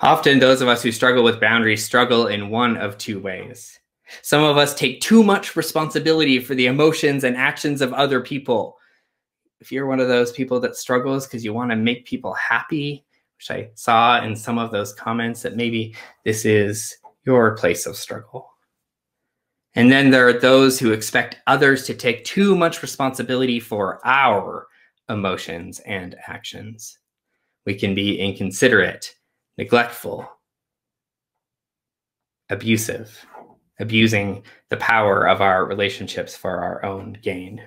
Often, 0.00 0.40
those 0.40 0.60
of 0.60 0.68
us 0.68 0.82
who 0.82 0.90
struggle 0.90 1.22
with 1.22 1.40
boundaries 1.40 1.84
struggle 1.84 2.26
in 2.26 2.50
one 2.50 2.76
of 2.76 2.98
two 2.98 3.20
ways. 3.20 3.78
Some 4.22 4.42
of 4.42 4.56
us 4.56 4.74
take 4.74 5.00
too 5.00 5.22
much 5.22 5.56
responsibility 5.56 6.38
for 6.38 6.54
the 6.54 6.66
emotions 6.66 7.24
and 7.24 7.36
actions 7.36 7.80
of 7.80 7.92
other 7.92 8.20
people. 8.20 8.76
If 9.60 9.72
you're 9.72 9.86
one 9.86 10.00
of 10.00 10.08
those 10.08 10.32
people 10.32 10.60
that 10.60 10.76
struggles 10.76 11.26
because 11.26 11.44
you 11.44 11.52
want 11.52 11.70
to 11.70 11.76
make 11.76 12.06
people 12.06 12.32
happy, 12.34 13.04
which 13.36 13.50
I 13.50 13.70
saw 13.74 14.22
in 14.22 14.36
some 14.36 14.58
of 14.58 14.70
those 14.70 14.92
comments, 14.92 15.42
that 15.42 15.56
maybe 15.56 15.94
this 16.24 16.44
is 16.44 16.96
your 17.24 17.56
place 17.56 17.86
of 17.86 17.96
struggle. 17.96 18.50
And 19.74 19.92
then 19.92 20.10
there 20.10 20.26
are 20.26 20.32
those 20.32 20.78
who 20.78 20.92
expect 20.92 21.36
others 21.46 21.84
to 21.86 21.94
take 21.94 22.24
too 22.24 22.56
much 22.56 22.82
responsibility 22.82 23.60
for 23.60 24.00
our 24.04 24.66
emotions 25.08 25.80
and 25.80 26.16
actions. 26.26 26.98
We 27.66 27.74
can 27.74 27.94
be 27.94 28.18
inconsiderate, 28.18 29.14
neglectful, 29.56 30.28
abusive 32.50 33.26
abusing 33.78 34.42
the 34.68 34.76
power 34.76 35.26
of 35.26 35.40
our 35.40 35.64
relationships 35.64 36.36
for 36.36 36.62
our 36.62 36.84
own 36.84 37.16
gain. 37.22 37.62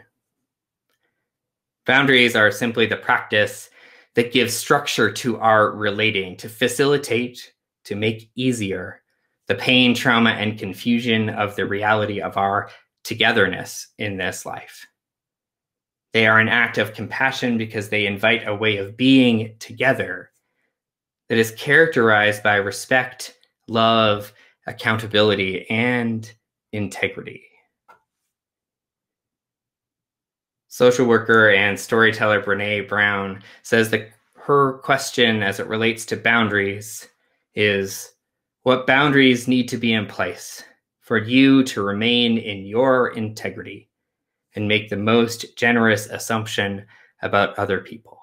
Boundaries 1.85 2.35
are 2.35 2.51
simply 2.51 2.85
the 2.85 2.97
practice 2.97 3.69
that 4.15 4.33
gives 4.33 4.53
structure 4.53 5.11
to 5.11 5.37
our 5.39 5.71
relating, 5.71 6.37
to 6.37 6.49
facilitate, 6.49 7.53
to 7.85 7.95
make 7.95 8.29
easier 8.35 9.01
the 9.47 9.55
pain, 9.55 9.93
trauma, 9.93 10.31
and 10.31 10.59
confusion 10.59 11.29
of 11.29 11.55
the 11.55 11.65
reality 11.65 12.21
of 12.21 12.37
our 12.37 12.69
togetherness 13.03 13.87
in 13.97 14.17
this 14.17 14.45
life. 14.45 14.85
They 16.13 16.27
are 16.27 16.39
an 16.39 16.49
act 16.49 16.77
of 16.77 16.93
compassion 16.93 17.57
because 17.57 17.89
they 17.89 18.05
invite 18.05 18.47
a 18.47 18.55
way 18.55 18.77
of 18.77 18.97
being 18.97 19.55
together 19.59 20.31
that 21.29 21.37
is 21.37 21.51
characterized 21.51 22.43
by 22.43 22.55
respect, 22.55 23.37
love, 23.67 24.33
accountability, 24.71 25.69
and 25.69 26.31
integrity. 26.71 27.43
Social 30.67 31.05
worker 31.05 31.51
and 31.51 31.79
storyteller 31.79 32.41
Brene 32.41 32.87
Brown 32.87 33.43
says 33.61 33.89
that 33.89 34.09
her 34.35 34.79
question 34.79 35.43
as 35.43 35.59
it 35.59 35.67
relates 35.67 36.05
to 36.05 36.17
boundaries 36.17 37.07
is 37.53 38.13
what 38.63 38.87
boundaries 38.87 39.47
need 39.47 39.67
to 39.67 39.77
be 39.77 39.93
in 39.93 40.05
place 40.05 40.63
for 41.01 41.17
you 41.17 41.63
to 41.63 41.83
remain 41.83 42.37
in 42.37 42.65
your 42.65 43.09
integrity 43.09 43.89
and 44.55 44.67
make 44.67 44.89
the 44.89 44.97
most 44.97 45.57
generous 45.57 46.07
assumption 46.07 46.85
about 47.21 47.57
other 47.59 47.81
people? 47.81 48.19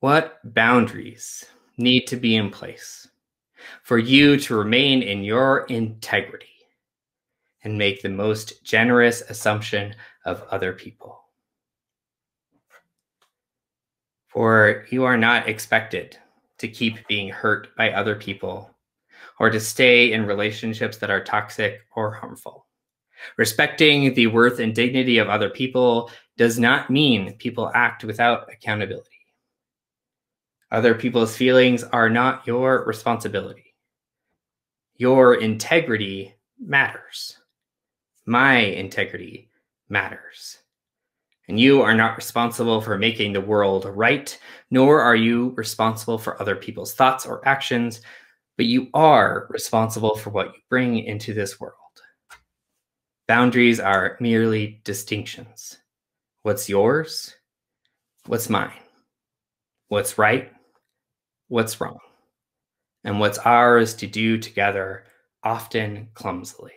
What 0.00 0.40
boundaries 0.44 1.44
need 1.76 2.06
to 2.06 2.16
be 2.16 2.36
in 2.36 2.50
place 2.50 3.06
for 3.82 3.98
you 3.98 4.36
to 4.38 4.56
remain 4.56 5.02
in 5.02 5.24
your 5.24 5.66
integrity 5.66 6.46
and 7.64 7.78
make 7.78 8.02
the 8.02 8.08
most 8.08 8.64
generous 8.64 9.22
assumption 9.22 9.94
of 10.24 10.42
other 10.50 10.72
people. 10.72 11.18
For 14.28 14.86
you 14.90 15.04
are 15.04 15.16
not 15.18 15.48
expected 15.48 16.16
to 16.58 16.68
keep 16.68 17.06
being 17.06 17.28
hurt 17.28 17.74
by 17.76 17.92
other 17.92 18.14
people 18.14 18.70
or 19.38 19.50
to 19.50 19.60
stay 19.60 20.12
in 20.12 20.26
relationships 20.26 20.96
that 20.98 21.10
are 21.10 21.22
toxic 21.22 21.80
or 21.94 22.12
harmful. 22.12 22.66
Respecting 23.36 24.14
the 24.14 24.26
worth 24.28 24.58
and 24.58 24.74
dignity 24.74 25.18
of 25.18 25.28
other 25.28 25.50
people 25.50 26.10
does 26.36 26.58
not 26.58 26.90
mean 26.90 27.36
people 27.36 27.70
act 27.74 28.04
without 28.04 28.50
accountability. 28.52 29.11
Other 30.72 30.94
people's 30.94 31.36
feelings 31.36 31.84
are 31.84 32.08
not 32.08 32.46
your 32.46 32.86
responsibility. 32.86 33.74
Your 34.96 35.34
integrity 35.34 36.34
matters. 36.58 37.38
My 38.24 38.54
integrity 38.56 39.50
matters. 39.90 40.56
And 41.46 41.60
you 41.60 41.82
are 41.82 41.94
not 41.94 42.16
responsible 42.16 42.80
for 42.80 42.96
making 42.96 43.34
the 43.34 43.40
world 43.42 43.84
right, 43.84 44.38
nor 44.70 45.02
are 45.02 45.14
you 45.14 45.50
responsible 45.56 46.16
for 46.16 46.40
other 46.40 46.56
people's 46.56 46.94
thoughts 46.94 47.26
or 47.26 47.46
actions, 47.46 48.00
but 48.56 48.64
you 48.64 48.88
are 48.94 49.48
responsible 49.50 50.16
for 50.16 50.30
what 50.30 50.54
you 50.54 50.60
bring 50.70 51.00
into 51.00 51.34
this 51.34 51.60
world. 51.60 51.74
Boundaries 53.28 53.78
are 53.78 54.16
merely 54.20 54.80
distinctions. 54.84 55.76
What's 56.44 56.66
yours? 56.66 57.34
What's 58.24 58.48
mine? 58.48 58.72
What's 59.88 60.16
right? 60.16 60.50
What's 61.52 61.82
wrong? 61.82 61.98
And 63.04 63.20
what's 63.20 63.36
ours 63.36 63.92
to 63.96 64.06
do 64.06 64.38
together, 64.38 65.04
often 65.44 66.08
clumsily. 66.14 66.72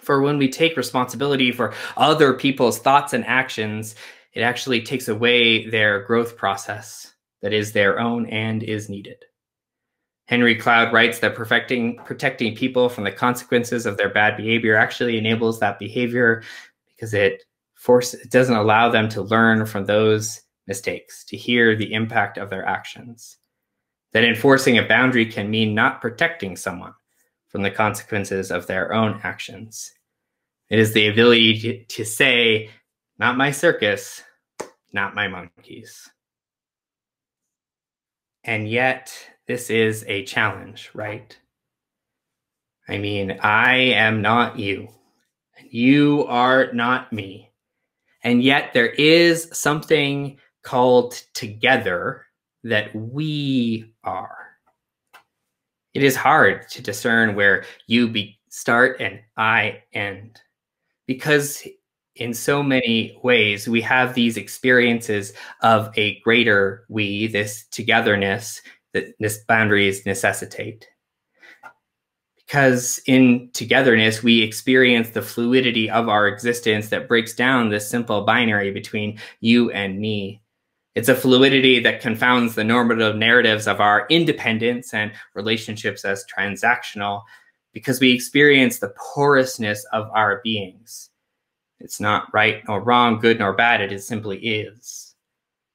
For 0.00 0.22
when 0.22 0.38
we 0.38 0.48
take 0.48 0.76
responsibility 0.76 1.50
for 1.50 1.74
other 1.96 2.34
people's 2.34 2.78
thoughts 2.78 3.14
and 3.14 3.26
actions, 3.26 3.96
it 4.32 4.42
actually 4.42 4.80
takes 4.80 5.08
away 5.08 5.68
their 5.68 6.04
growth 6.04 6.36
process 6.36 7.14
that 7.42 7.52
is 7.52 7.72
their 7.72 7.98
own 7.98 8.26
and 8.26 8.62
is 8.62 8.88
needed. 8.88 9.16
Henry 10.26 10.54
Cloud 10.54 10.92
writes 10.92 11.18
that 11.18 11.34
perfecting, 11.34 11.96
protecting 12.04 12.54
people 12.54 12.88
from 12.88 13.02
the 13.02 13.10
consequences 13.10 13.86
of 13.86 13.96
their 13.96 14.10
bad 14.10 14.36
behavior 14.36 14.76
actually 14.76 15.18
enables 15.18 15.58
that 15.58 15.80
behavior 15.80 16.44
because 16.94 17.12
it 17.12 17.42
force 17.74 18.14
it 18.14 18.30
doesn't 18.30 18.54
allow 18.54 18.88
them 18.88 19.08
to 19.08 19.20
learn 19.22 19.66
from 19.66 19.84
those 19.84 20.42
mistakes, 20.66 21.24
to 21.24 21.36
hear 21.36 21.76
the 21.76 21.92
impact 21.92 22.38
of 22.38 22.50
their 22.50 22.64
actions. 22.66 23.38
That 24.12 24.24
enforcing 24.24 24.78
a 24.78 24.86
boundary 24.86 25.26
can 25.26 25.50
mean 25.50 25.74
not 25.74 26.00
protecting 26.00 26.56
someone 26.56 26.94
from 27.48 27.62
the 27.62 27.70
consequences 27.70 28.50
of 28.50 28.66
their 28.66 28.92
own 28.92 29.20
actions. 29.22 29.92
It 30.68 30.78
is 30.78 30.92
the 30.92 31.08
ability 31.08 31.60
to, 31.60 31.84
to 31.84 32.04
say, 32.04 32.70
not 33.18 33.36
my 33.36 33.50
circus, 33.50 34.22
not 34.92 35.14
my 35.14 35.28
monkeys. 35.28 36.10
And 38.44 38.68
yet, 38.68 39.12
this 39.46 39.70
is 39.70 40.04
a 40.06 40.24
challenge, 40.24 40.90
right? 40.94 41.36
I 42.88 42.98
mean, 42.98 43.38
I 43.42 43.76
am 43.76 44.22
not 44.22 44.58
you, 44.58 44.88
you 45.68 46.24
are 46.26 46.72
not 46.72 47.12
me. 47.12 47.52
And 48.22 48.42
yet, 48.42 48.72
there 48.72 48.88
is 48.88 49.48
something 49.52 50.38
called 50.66 51.12
together 51.32 52.26
that 52.64 52.92
we 52.92 53.94
are. 54.02 54.48
It 55.94 56.02
is 56.02 56.16
hard 56.16 56.68
to 56.70 56.82
discern 56.82 57.36
where 57.36 57.64
you 57.86 58.08
be, 58.08 58.38
start 58.48 59.00
and 59.00 59.20
I 59.36 59.84
end 59.92 60.40
because 61.06 61.62
in 62.16 62.34
so 62.34 62.64
many 62.64 63.16
ways 63.22 63.68
we 63.68 63.80
have 63.82 64.14
these 64.14 64.36
experiences 64.36 65.34
of 65.60 65.96
a 65.96 66.18
greater 66.20 66.84
we 66.88 67.28
this 67.28 67.64
togetherness 67.70 68.60
that 68.92 69.14
this 69.20 69.44
boundaries 69.46 70.04
necessitate 70.04 70.88
because 72.38 72.98
in 73.06 73.50
togetherness 73.52 74.22
we 74.22 74.42
experience 74.42 75.10
the 75.10 75.22
fluidity 75.22 75.88
of 75.90 76.08
our 76.08 76.26
existence 76.26 76.88
that 76.88 77.08
breaks 77.08 77.34
down 77.34 77.68
this 77.68 77.88
simple 77.88 78.24
binary 78.24 78.72
between 78.72 79.18
you 79.40 79.70
and 79.70 80.00
me 80.00 80.40
it's 80.96 81.10
a 81.10 81.14
fluidity 81.14 81.78
that 81.80 82.00
confounds 82.00 82.54
the 82.54 82.64
normative 82.64 83.16
narratives 83.16 83.68
of 83.68 83.82
our 83.82 84.06
independence 84.08 84.94
and 84.94 85.12
relationships 85.34 86.06
as 86.06 86.24
transactional 86.24 87.22
because 87.74 88.00
we 88.00 88.12
experience 88.12 88.78
the 88.78 88.94
porousness 89.14 89.84
of 89.92 90.08
our 90.14 90.40
beings. 90.42 91.10
It's 91.80 92.00
not 92.00 92.32
right 92.32 92.62
nor 92.66 92.80
wrong, 92.80 93.18
good 93.18 93.38
nor 93.38 93.52
bad, 93.52 93.82
it 93.82 93.92
is 93.92 94.06
simply 94.06 94.38
is. 94.38 95.14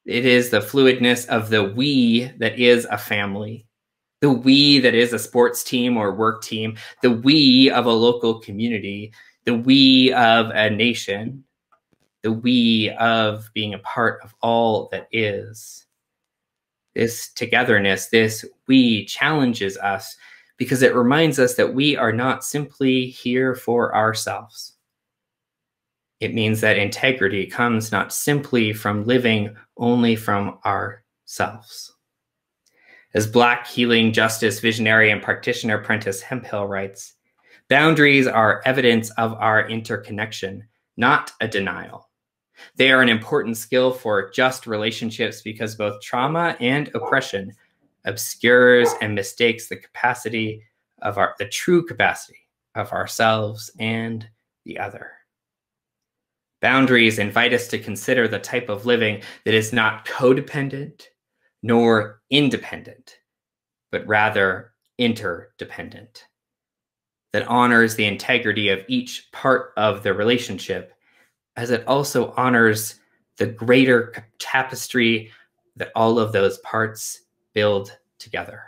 It 0.06 0.26
is 0.26 0.50
the 0.50 0.60
fluidness 0.60 1.28
of 1.28 1.52
the 1.52 1.66
we 1.66 2.32
that 2.40 2.58
is 2.58 2.88
a 2.90 2.98
family, 2.98 3.68
the 4.22 4.32
we 4.32 4.80
that 4.80 4.96
is 4.96 5.14
a 5.14 5.20
sports 5.20 5.64
team 5.64 5.98
or 5.98 6.16
work 6.16 6.42
team, 6.42 6.78
the 7.04 7.12
we 7.12 7.70
of 7.70 7.86
a 7.86 7.92
local 7.92 8.40
community, 8.40 9.14
the 9.46 9.54
we 9.54 10.12
of 10.14 10.50
a 10.50 10.72
nation, 10.72 11.44
the 12.24 12.32
we 12.32 12.92
of 13.00 13.50
being 13.54 13.74
a 13.74 13.80
part 13.80 14.20
of 14.24 14.34
all 14.42 14.90
that 14.92 15.08
is. 15.12 15.86
This 16.94 17.30
togetherness, 17.34 18.08
this 18.08 18.46
we 18.68 19.06
challenges 19.06 19.78
us 19.78 20.18
because 20.58 20.82
it 20.82 20.94
reminds 20.94 21.40
us 21.40 21.56
that 21.56 21.74
we 21.74 21.98
are 21.98 22.12
not 22.12 22.44
simply 22.44 23.08
here 23.08 23.56
for 23.56 23.96
ourselves. 23.96 24.76
It 26.20 26.36
means 26.36 26.62
that 26.62 26.78
integrity 26.78 27.48
comes 27.48 27.92
not 27.92 28.14
simply 28.14 28.74
from 28.74 29.06
living 29.06 29.56
only 29.78 30.16
from 30.16 30.60
ourselves. 30.64 31.96
As 33.16 33.26
Black 33.26 33.66
healing 33.66 34.14
justice 34.14 34.60
visionary 34.60 35.10
and 35.10 35.22
practitioner 35.22 35.80
Prentice 35.80 36.22
Hemphill 36.22 36.68
writes, 36.68 37.16
boundaries 37.68 38.28
are 38.28 38.62
evidence 38.66 39.10
of 39.12 39.34
our 39.34 39.68
interconnection, 39.68 40.64
not 40.96 41.32
a 41.42 41.48
denial. 41.48 42.11
They 42.76 42.92
are 42.92 43.02
an 43.02 43.10
important 43.10 43.58
skill 43.58 43.92
for 43.92 44.30
just 44.32 44.68
relationships 44.68 45.42
because 45.42 45.76
both 45.76 46.02
trauma 46.02 46.56
and 46.60 46.90
oppression 46.94 47.54
obscures 48.06 48.90
and 49.02 49.14
mistakes 49.16 49.68
the 49.68 49.76
capacity 49.76 50.64
of 51.02 51.18
our 51.18 51.36
the 51.40 51.48
true 51.48 51.86
capacity 51.86 52.40
of 52.76 52.92
ourselves 52.92 53.72
and 53.80 54.28
the 54.66 54.80
other. 54.80 55.12
Boundaries 56.62 57.18
invite 57.18 57.54
us 57.54 57.68
to 57.70 57.80
consider 57.80 58.28
the 58.28 58.40
type 58.40 58.70
of 58.70 58.86
living 58.86 59.22
that 59.46 59.54
is 59.54 59.74
not 59.74 60.06
codependent 60.06 61.06
nor 61.64 62.22
independent, 62.30 63.18
but 63.92 64.06
rather 64.08 64.74
interdependent, 64.98 66.26
that 67.34 67.48
honors 67.48 67.96
the 67.96 68.06
integrity 68.06 68.70
of 68.70 68.86
each 68.88 69.30
part 69.32 69.74
of 69.78 70.04
the 70.04 70.14
relationship 70.14 70.94
as 71.56 71.72
it 71.72 71.88
also 71.88 72.34
honors 72.38 73.00
the 73.38 73.46
greater 73.46 74.14
tapestry 74.40 75.32
that 75.76 75.92
all 75.96 76.20
of 76.20 76.32
those 76.32 76.58
parts 76.60 77.22
build 77.54 77.98
together. 78.20 78.62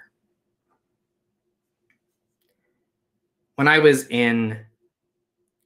When 3.55 3.67
I 3.67 3.79
was 3.79 4.07
in 4.07 4.59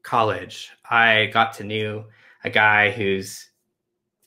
college, 0.04 0.72
I 0.90 1.28
got 1.28 1.54
to 1.54 1.64
know 1.64 2.06
a 2.44 2.50
guy 2.50 2.92
whose 2.92 3.50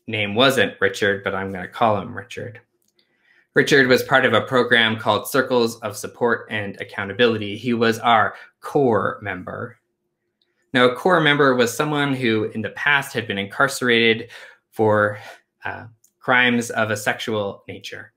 name 0.06 0.34
wasn't 0.34 0.80
Richard, 0.80 1.22
but 1.24 1.34
I'm 1.34 1.52
going 1.52 1.64
to 1.64 1.70
call 1.70 2.00
him 2.00 2.16
Richard. 2.16 2.60
Richard 3.54 3.88
was 3.88 4.02
part 4.04 4.24
of 4.24 4.32
a 4.32 4.42
program 4.42 4.96
called 4.96 5.28
Circles 5.28 5.78
of 5.80 5.96
Support 5.96 6.46
and 6.50 6.80
Accountability. 6.80 7.56
He 7.56 7.74
was 7.74 7.98
our 7.98 8.34
core 8.60 9.18
member. 9.22 9.79
Now, 10.72 10.88
a 10.88 10.94
core 10.94 11.20
member 11.20 11.54
was 11.54 11.76
someone 11.76 12.14
who 12.14 12.44
in 12.44 12.62
the 12.62 12.70
past 12.70 13.12
had 13.12 13.26
been 13.26 13.38
incarcerated 13.38 14.30
for 14.70 15.18
uh, 15.64 15.86
crimes 16.20 16.70
of 16.70 16.90
a 16.90 16.96
sexual 16.96 17.64
nature. 17.66 18.12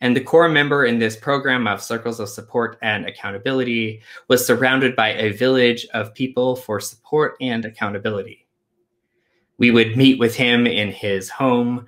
And 0.00 0.16
the 0.16 0.20
core 0.20 0.48
member 0.48 0.84
in 0.84 0.98
this 0.98 1.14
program 1.14 1.68
of 1.68 1.80
Circles 1.80 2.18
of 2.18 2.28
Support 2.28 2.76
and 2.82 3.06
Accountability 3.06 4.02
was 4.26 4.44
surrounded 4.44 4.96
by 4.96 5.10
a 5.10 5.30
village 5.30 5.86
of 5.94 6.12
people 6.14 6.56
for 6.56 6.80
support 6.80 7.36
and 7.40 7.64
accountability. 7.64 8.48
We 9.58 9.70
would 9.70 9.96
meet 9.96 10.18
with 10.18 10.34
him 10.34 10.66
in 10.66 10.90
his 10.90 11.30
home. 11.30 11.86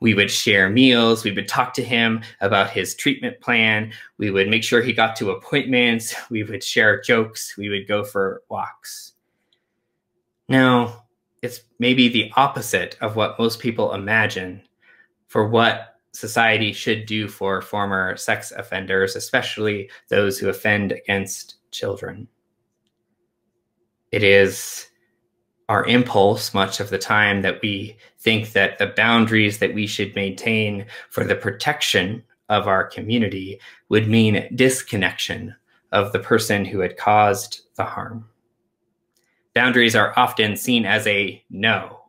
We 0.00 0.14
would 0.14 0.30
share 0.30 0.68
meals. 0.68 1.24
We 1.24 1.32
would 1.32 1.48
talk 1.48 1.72
to 1.74 1.82
him 1.82 2.22
about 2.40 2.70
his 2.70 2.94
treatment 2.94 3.40
plan. 3.40 3.92
We 4.18 4.30
would 4.30 4.48
make 4.48 4.62
sure 4.62 4.82
he 4.82 4.92
got 4.92 5.16
to 5.16 5.30
appointments. 5.30 6.14
We 6.30 6.42
would 6.42 6.62
share 6.62 7.00
jokes. 7.00 7.56
We 7.56 7.70
would 7.70 7.88
go 7.88 8.04
for 8.04 8.42
walks. 8.48 9.14
Now, 10.48 11.04
it's 11.42 11.60
maybe 11.78 12.08
the 12.08 12.30
opposite 12.36 12.96
of 13.00 13.16
what 13.16 13.38
most 13.38 13.58
people 13.58 13.94
imagine 13.94 14.62
for 15.28 15.48
what 15.48 15.96
society 16.12 16.72
should 16.72 17.06
do 17.06 17.28
for 17.28 17.60
former 17.60 18.16
sex 18.16 18.52
offenders, 18.52 19.16
especially 19.16 19.90
those 20.08 20.38
who 20.38 20.48
offend 20.48 20.92
against 20.92 21.56
children. 21.72 22.26
It 24.12 24.22
is 24.22 24.88
our 25.68 25.84
impulse 25.86 26.54
much 26.54 26.78
of 26.78 26.90
the 26.90 26.98
time 26.98 27.42
that 27.42 27.60
we 27.60 27.96
think 28.18 28.52
that 28.52 28.78
the 28.78 28.86
boundaries 28.86 29.58
that 29.58 29.74
we 29.74 29.86
should 29.86 30.14
maintain 30.14 30.86
for 31.10 31.24
the 31.24 31.34
protection 31.34 32.22
of 32.48 32.68
our 32.68 32.84
community 32.84 33.60
would 33.88 34.08
mean 34.08 34.48
disconnection 34.54 35.54
of 35.92 36.12
the 36.12 36.18
person 36.18 36.64
who 36.64 36.78
had 36.80 36.96
caused 36.96 37.62
the 37.76 37.84
harm. 37.84 38.28
Boundaries 39.54 39.96
are 39.96 40.12
often 40.16 40.56
seen 40.56 40.84
as 40.84 41.06
a 41.06 41.42
no, 41.50 42.02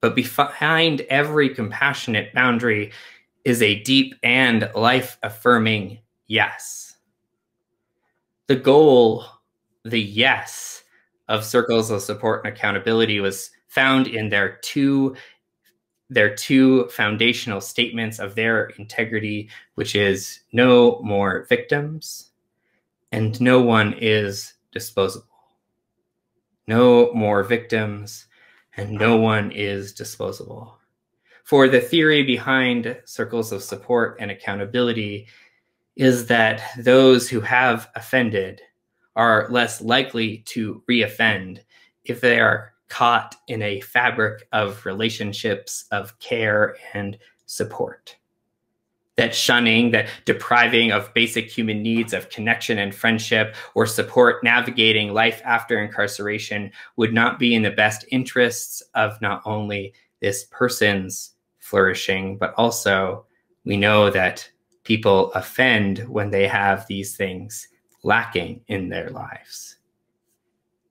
but 0.00 0.14
behind 0.14 1.00
every 1.02 1.48
compassionate 1.48 2.32
boundary 2.34 2.92
is 3.44 3.62
a 3.62 3.80
deep 3.82 4.14
and 4.22 4.70
life 4.74 5.18
affirming 5.22 5.98
yes. 6.26 6.96
The 8.46 8.56
goal, 8.56 9.24
the 9.84 10.00
yes 10.00 10.84
of 11.30 11.44
circles 11.44 11.90
of 11.90 12.02
support 12.02 12.44
and 12.44 12.52
accountability 12.52 13.20
was 13.20 13.50
found 13.68 14.08
in 14.08 14.28
their 14.28 14.58
two 14.62 15.16
their 16.12 16.34
two 16.34 16.88
foundational 16.88 17.60
statements 17.60 18.18
of 18.18 18.34
their 18.34 18.66
integrity, 18.80 19.48
which 19.76 19.94
is 19.94 20.40
no 20.52 21.00
more 21.04 21.46
victims 21.48 22.32
and 23.12 23.40
no 23.40 23.60
one 23.62 23.94
is 23.96 24.54
disposable. 24.72 25.28
No 26.66 27.12
more 27.14 27.44
victims 27.44 28.26
and 28.76 28.90
no 28.90 29.16
one 29.16 29.52
is 29.52 29.92
disposable. 29.92 30.78
For 31.44 31.68
the 31.68 31.80
theory 31.80 32.24
behind 32.24 33.00
circles 33.04 33.52
of 33.52 33.62
support 33.62 34.16
and 34.18 34.32
accountability 34.32 35.28
is 35.94 36.26
that 36.26 36.60
those 36.76 37.28
who 37.28 37.40
have 37.40 37.88
offended 37.94 38.62
are 39.20 39.46
less 39.50 39.82
likely 39.82 40.38
to 40.46 40.82
reoffend 40.88 41.58
if 42.04 42.22
they 42.22 42.40
are 42.40 42.72
caught 42.88 43.36
in 43.48 43.60
a 43.60 43.82
fabric 43.82 44.48
of 44.52 44.86
relationships 44.86 45.84
of 45.92 46.18
care 46.20 46.74
and 46.94 47.18
support. 47.44 48.16
That 49.16 49.34
shunning, 49.34 49.90
that 49.90 50.08
depriving 50.24 50.90
of 50.90 51.12
basic 51.12 51.50
human 51.50 51.82
needs 51.82 52.14
of 52.14 52.30
connection 52.30 52.78
and 52.78 52.94
friendship 52.94 53.54
or 53.74 53.84
support 53.84 54.42
navigating 54.42 55.12
life 55.12 55.42
after 55.44 55.78
incarceration 55.78 56.72
would 56.96 57.12
not 57.12 57.38
be 57.38 57.54
in 57.54 57.60
the 57.60 57.70
best 57.70 58.06
interests 58.10 58.82
of 58.94 59.20
not 59.20 59.42
only 59.44 59.92
this 60.22 60.44
person's 60.44 61.34
flourishing, 61.58 62.38
but 62.38 62.54
also 62.56 63.26
we 63.66 63.76
know 63.76 64.08
that 64.08 64.48
people 64.84 65.30
offend 65.32 65.98
when 66.08 66.30
they 66.30 66.48
have 66.48 66.86
these 66.86 67.18
things 67.18 67.68
lacking 68.02 68.60
in 68.68 68.88
their 68.88 69.10
lives. 69.10 69.76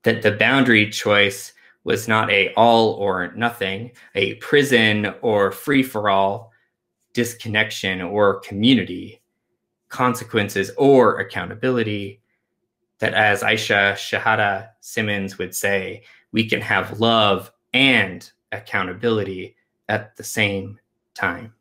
That 0.04 0.22
the 0.22 0.32
boundary 0.32 0.90
choice 0.90 1.54
was 1.84 2.08
not 2.08 2.30
a 2.30 2.54
all 2.54 2.94
or 2.94 3.34
nothing, 3.36 3.92
a 4.16 4.36
prison 4.36 5.14
or 5.22 5.52
free 5.52 5.84
for 5.84 6.10
all, 6.10 6.52
disconnection 7.14 8.02
or 8.02 8.40
community, 8.42 9.22
consequences 9.90 10.72
or 10.78 11.20
accountability. 11.20 12.22
That, 13.00 13.14
as 13.14 13.42
Aishah 13.44 13.94
Shahidah 13.94 14.70
Simmons 14.82 15.38
would 15.38 15.56
say, 15.56 16.04
we 16.32 16.48
can 16.48 16.62
have 16.62 17.00
love 17.00 17.52
and 17.74 18.30
accountability 18.52 19.56
at 19.88 20.16
the 20.16 20.24
same 20.24 20.80
time. 21.14 21.54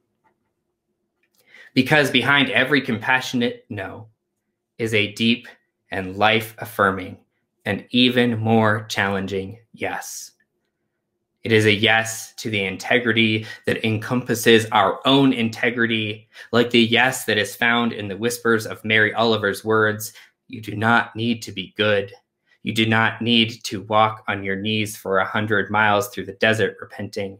Because 1.74 2.10
behind 2.10 2.50
every 2.50 2.80
compassionate 2.80 3.64
no 3.68 4.08
is 4.78 4.94
a 4.94 5.12
deep 5.12 5.48
and 5.90 6.16
life 6.16 6.54
affirming 6.58 7.18
and 7.64 7.86
even 7.90 8.38
more 8.38 8.86
challenging 8.88 9.58
yes. 9.72 10.32
It 11.44 11.52
is 11.52 11.66
a 11.66 11.72
yes 11.72 12.34
to 12.34 12.50
the 12.50 12.64
integrity 12.64 13.46
that 13.66 13.84
encompasses 13.84 14.66
our 14.72 15.00
own 15.06 15.32
integrity, 15.32 16.28
like 16.52 16.70
the 16.70 16.80
yes 16.80 17.24
that 17.24 17.38
is 17.38 17.54
found 17.54 17.92
in 17.92 18.08
the 18.08 18.16
whispers 18.16 18.66
of 18.66 18.84
Mary 18.84 19.14
Oliver's 19.14 19.64
words 19.64 20.12
You 20.48 20.60
do 20.60 20.74
not 20.76 21.14
need 21.14 21.42
to 21.42 21.52
be 21.52 21.74
good. 21.76 22.12
You 22.62 22.74
do 22.74 22.86
not 22.86 23.22
need 23.22 23.62
to 23.64 23.82
walk 23.82 24.24
on 24.28 24.42
your 24.42 24.56
knees 24.56 24.96
for 24.96 25.18
a 25.18 25.24
hundred 25.24 25.70
miles 25.70 26.08
through 26.08 26.26
the 26.26 26.32
desert 26.34 26.76
repenting. 26.80 27.38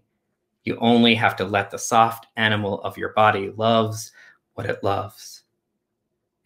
You 0.64 0.76
only 0.80 1.14
have 1.14 1.36
to 1.36 1.44
let 1.44 1.70
the 1.70 1.78
soft 1.78 2.26
animal 2.36 2.82
of 2.82 2.96
your 2.96 3.14
body 3.14 3.50
loves 3.56 4.12
what 4.54 4.66
it 4.66 4.84
loves. 4.84 5.37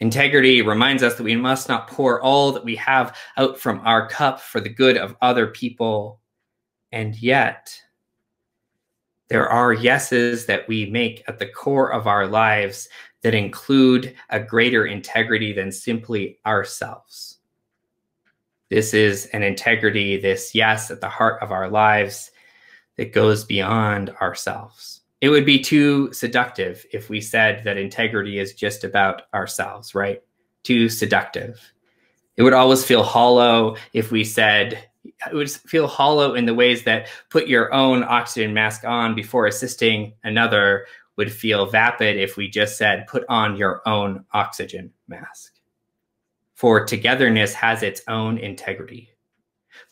Integrity 0.03 0.63
reminds 0.63 1.05
us 1.05 1.15
that 1.15 1.23
we 1.23 1.37
must 1.37 1.69
not 1.69 1.87
pour 1.87 2.21
all 2.23 2.51
that 2.51 2.65
we 2.65 2.75
have 2.75 3.17
out 3.37 3.57
from 3.57 3.81
our 3.85 4.09
cup 4.09 4.41
for 4.41 4.61
the 4.61 4.69
good 4.69 4.97
of 4.97 5.15
other 5.23 5.47
people. 5.47 6.21
And 6.91 7.15
yet, 7.23 7.73
there 9.29 9.49
are 9.49 9.73
yeses 9.73 10.47
that 10.47 10.67
we 10.67 10.87
make 10.87 11.23
at 11.29 11.39
the 11.39 11.47
core 11.47 11.93
of 11.93 12.09
our 12.09 12.27
lives 12.27 12.89
that 13.23 13.33
include 13.33 14.17
a 14.31 14.41
greater 14.41 14.87
integrity 14.87 15.53
than 15.53 15.71
simply 15.71 16.41
ourselves. 16.45 17.39
This 18.71 18.95
is 18.95 19.27
an 19.27 19.45
integrity, 19.45 20.17
this 20.17 20.53
yes 20.53 20.91
at 20.91 21.01
the 21.01 21.09
heart 21.09 21.41
of 21.41 21.53
our 21.53 21.71
lives 21.71 22.33
that 22.97 23.13
goes 23.13 23.45
beyond 23.45 24.11
ourselves 24.21 25.02
it 25.23 25.29
would 25.29 25.47
be 25.47 25.61
too 25.61 26.13
seductive 26.13 26.85
if 26.93 27.09
we 27.09 27.21
said 27.21 27.63
that 27.63 27.79
integrity 27.79 28.41
is 28.41 28.55
just 28.55 28.83
about 28.83 29.23
ourselves, 29.33 29.95
right? 29.95 30.21
Too 30.65 30.89
seductive. 30.89 31.73
It 32.37 32.43
would 32.43 32.53
always 32.53 32.85
feel 32.85 33.05
hollow 33.05 33.77
if 33.93 34.11
we 34.11 34.25
said, 34.25 34.89
it 35.05 35.33
would 35.33 35.49
feel 35.49 35.87
hollow 35.87 36.35
in 36.35 36.45
the 36.45 36.55
ways 36.55 36.83
that 36.85 37.09
put 37.31 37.47
your 37.47 37.73
own 37.73 38.03
oxygen 38.03 38.53
mask 38.53 38.85
on 38.85 39.15
before 39.15 39.47
assisting 39.47 40.13
another 40.25 40.87
would 41.17 41.33
feel 41.33 41.67
vapid 41.67 42.17
if 42.17 42.37
we 42.37 42.49
just 42.49 42.77
said, 42.77 43.07
put 43.07 43.25
on 43.29 43.57
your 43.57 43.81
own 43.87 44.25
oxygen 44.33 44.91
mask. 45.07 45.55
For 46.57 46.85
togetherness 46.85 47.55
has 47.55 47.85
its 47.85 48.03
own 48.09 48.39
integrity. 48.39 49.11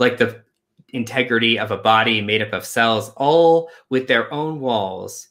Like 0.00 0.18
the 0.18 0.42
integrity 0.92 1.58
of 1.58 1.70
a 1.70 1.76
body 1.76 2.20
made 2.20 2.42
up 2.42 2.52
of 2.52 2.64
cells, 2.64 3.10
all 3.16 3.70
with 3.88 4.06
their 4.06 4.32
own 4.32 4.60
walls, 4.60 5.28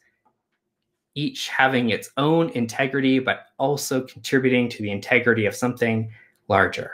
each 1.15 1.49
having 1.49 1.89
its 1.89 2.09
own 2.17 2.49
integrity, 2.49 3.19
but 3.19 3.47
also 3.57 4.01
contributing 4.01 4.69
to 4.69 4.81
the 4.81 4.91
integrity 4.91 5.45
of 5.45 5.55
something 5.55 6.09
larger. 6.47 6.91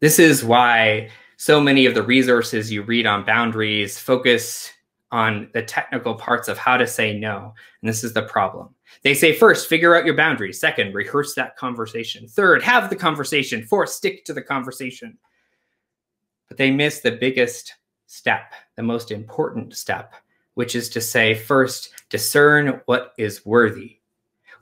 This 0.00 0.18
is 0.18 0.44
why 0.44 1.10
so 1.36 1.60
many 1.60 1.86
of 1.86 1.94
the 1.94 2.02
resources 2.02 2.70
you 2.70 2.82
read 2.82 3.06
on 3.06 3.24
boundaries 3.24 3.98
focus 3.98 4.72
on 5.10 5.48
the 5.54 5.62
technical 5.62 6.14
parts 6.14 6.48
of 6.48 6.58
how 6.58 6.76
to 6.76 6.86
say 6.86 7.18
no. 7.18 7.54
And 7.80 7.88
this 7.88 8.04
is 8.04 8.12
the 8.12 8.22
problem. 8.22 8.74
They 9.02 9.14
say 9.14 9.32
first, 9.32 9.68
figure 9.68 9.94
out 9.96 10.04
your 10.04 10.16
boundaries. 10.16 10.60
Second, 10.60 10.94
rehearse 10.94 11.34
that 11.34 11.56
conversation. 11.56 12.28
Third, 12.28 12.62
have 12.62 12.90
the 12.90 12.96
conversation. 12.96 13.64
Fourth, 13.64 13.90
stick 13.90 14.24
to 14.26 14.34
the 14.34 14.42
conversation 14.42 15.16
but 16.48 16.56
they 16.56 16.70
miss 16.70 17.00
the 17.00 17.12
biggest 17.12 17.74
step, 18.06 18.52
the 18.76 18.82
most 18.82 19.10
important 19.10 19.76
step, 19.76 20.14
which 20.54 20.74
is 20.74 20.88
to 20.90 21.00
say, 21.00 21.34
first, 21.34 21.90
discern 22.08 22.80
what 22.86 23.12
is 23.18 23.46
worthy. 23.46 24.00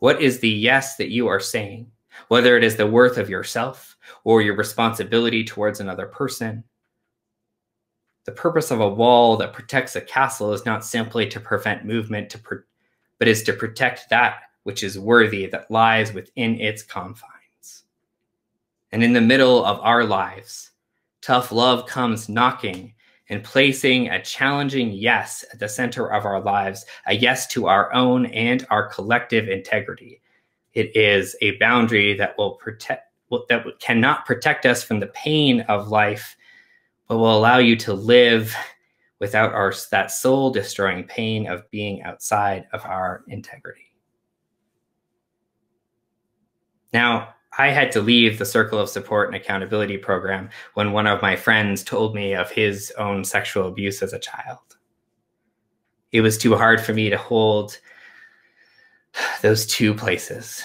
What 0.00 0.20
is 0.20 0.40
the 0.40 0.50
yes 0.50 0.96
that 0.96 1.10
you 1.10 1.26
are 1.28 1.40
saying, 1.40 1.90
whether 2.28 2.56
it 2.56 2.64
is 2.64 2.76
the 2.76 2.86
worth 2.86 3.18
of 3.18 3.30
yourself 3.30 3.96
or 4.24 4.42
your 4.42 4.56
responsibility 4.56 5.44
towards 5.44 5.80
another 5.80 6.06
person? 6.06 6.64
The 8.24 8.32
purpose 8.32 8.72
of 8.72 8.80
a 8.80 8.88
wall 8.88 9.36
that 9.36 9.52
protects 9.52 9.94
a 9.94 10.00
castle 10.00 10.52
is 10.52 10.66
not 10.66 10.84
simply 10.84 11.28
to 11.28 11.40
prevent 11.40 11.84
movement, 11.84 12.28
to 12.30 12.38
pro- 12.38 12.62
but 13.18 13.28
is 13.28 13.44
to 13.44 13.52
protect 13.52 14.10
that 14.10 14.40
which 14.64 14.82
is 14.82 14.98
worthy 14.98 15.46
that 15.46 15.70
lies 15.70 16.12
within 16.12 16.60
its 16.60 16.82
confines. 16.82 17.84
And 18.90 19.04
in 19.04 19.12
the 19.12 19.20
middle 19.20 19.64
of 19.64 19.78
our 19.78 20.02
lives, 20.02 20.72
Tough 21.22 21.50
love 21.50 21.86
comes 21.86 22.28
knocking 22.28 22.94
and 23.28 23.42
placing 23.42 24.08
a 24.08 24.22
challenging 24.22 24.92
yes 24.92 25.44
at 25.52 25.58
the 25.58 25.68
center 25.68 26.12
of 26.12 26.24
our 26.24 26.40
lives, 26.40 26.84
a 27.06 27.14
yes 27.14 27.46
to 27.48 27.66
our 27.66 27.92
own 27.92 28.26
and 28.26 28.66
our 28.70 28.86
collective 28.88 29.48
integrity. 29.48 30.20
It 30.74 30.94
is 30.96 31.34
a 31.40 31.56
boundary 31.58 32.14
that 32.14 32.36
will 32.38 32.52
protect 32.52 33.04
that 33.48 33.64
cannot 33.80 34.24
protect 34.24 34.66
us 34.66 34.84
from 34.84 35.00
the 35.00 35.08
pain 35.08 35.62
of 35.62 35.88
life, 35.88 36.36
but 37.08 37.18
will 37.18 37.36
allow 37.36 37.58
you 37.58 37.74
to 37.74 37.92
live 37.92 38.54
without 39.18 39.52
our 39.52 39.72
that 39.90 40.12
soul 40.12 40.50
destroying 40.50 41.02
pain 41.04 41.48
of 41.48 41.68
being 41.70 42.02
outside 42.02 42.66
of 42.72 42.84
our 42.84 43.24
integrity. 43.26 43.90
Now, 46.92 47.34
I 47.58 47.70
had 47.70 47.90
to 47.92 48.02
leave 48.02 48.38
the 48.38 48.44
Circle 48.44 48.78
of 48.78 48.88
Support 48.88 49.28
and 49.28 49.36
Accountability 49.36 49.96
program 49.96 50.50
when 50.74 50.92
one 50.92 51.06
of 51.06 51.22
my 51.22 51.36
friends 51.36 51.82
told 51.82 52.14
me 52.14 52.34
of 52.34 52.50
his 52.50 52.92
own 52.98 53.24
sexual 53.24 53.66
abuse 53.66 54.02
as 54.02 54.12
a 54.12 54.18
child. 54.18 54.58
It 56.12 56.20
was 56.20 56.36
too 56.36 56.54
hard 56.54 56.80
for 56.80 56.92
me 56.92 57.08
to 57.08 57.16
hold 57.16 57.78
those 59.42 59.66
two 59.66 59.94
places 59.94 60.62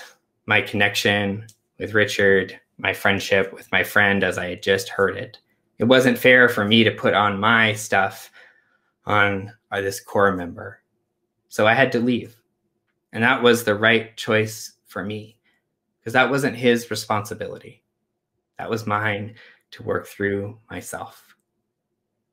my 0.47 0.59
connection 0.59 1.45
with 1.79 1.93
Richard, 1.93 2.59
my 2.77 2.93
friendship 2.93 3.53
with 3.53 3.71
my 3.71 3.83
friend 3.83 4.23
as 4.23 4.37
I 4.37 4.49
had 4.49 4.63
just 4.63 4.89
heard 4.89 5.15
it. 5.15 5.39
It 5.77 5.85
wasn't 5.85 6.17
fair 6.17 6.49
for 6.49 6.65
me 6.65 6.83
to 6.83 6.91
put 6.91 7.13
on 7.13 7.39
my 7.39 7.73
stuff 7.73 8.31
on 9.05 9.53
uh, 9.71 9.81
this 9.81 9.99
core 9.99 10.31
member. 10.33 10.81
So 11.47 11.67
I 11.67 11.73
had 11.73 11.91
to 11.93 11.99
leave. 11.99 12.35
And 13.13 13.23
that 13.23 13.41
was 13.41 13.63
the 13.63 13.75
right 13.75 14.17
choice 14.17 14.73
for 14.87 15.05
me 15.05 15.37
because 16.01 16.13
that 16.13 16.31
wasn't 16.31 16.55
his 16.55 16.89
responsibility. 16.89 17.83
That 18.57 18.69
was 18.69 18.87
mine 18.87 19.35
to 19.71 19.83
work 19.83 20.07
through 20.07 20.57
myself. 20.69 21.35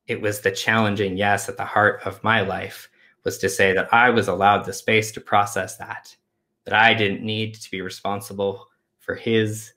It 0.06 0.20
was 0.20 0.40
the 0.40 0.50
challenging 0.50 1.16
yes 1.18 1.48
at 1.48 1.58
the 1.58 1.64
heart 1.64 2.00
of 2.04 2.24
my 2.24 2.40
life 2.40 2.88
was 3.24 3.38
to 3.38 3.48
say 3.48 3.74
that 3.74 3.92
I 3.92 4.08
was 4.08 4.28
allowed 4.28 4.64
the 4.64 4.72
space 4.72 5.12
to 5.12 5.20
process 5.20 5.76
that, 5.76 6.16
that 6.64 6.72
I 6.72 6.94
didn't 6.94 7.22
need 7.22 7.54
to 7.56 7.70
be 7.70 7.82
responsible 7.82 8.66
for 8.98 9.14
his, 9.14 9.74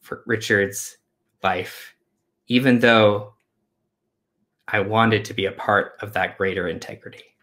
for 0.00 0.24
Richard's 0.26 0.98
life, 1.44 1.94
even 2.48 2.80
though 2.80 3.34
I 4.66 4.80
wanted 4.80 5.24
to 5.26 5.34
be 5.34 5.46
a 5.46 5.52
part 5.52 5.92
of 6.00 6.12
that 6.14 6.36
greater 6.36 6.66
integrity. 6.66 7.36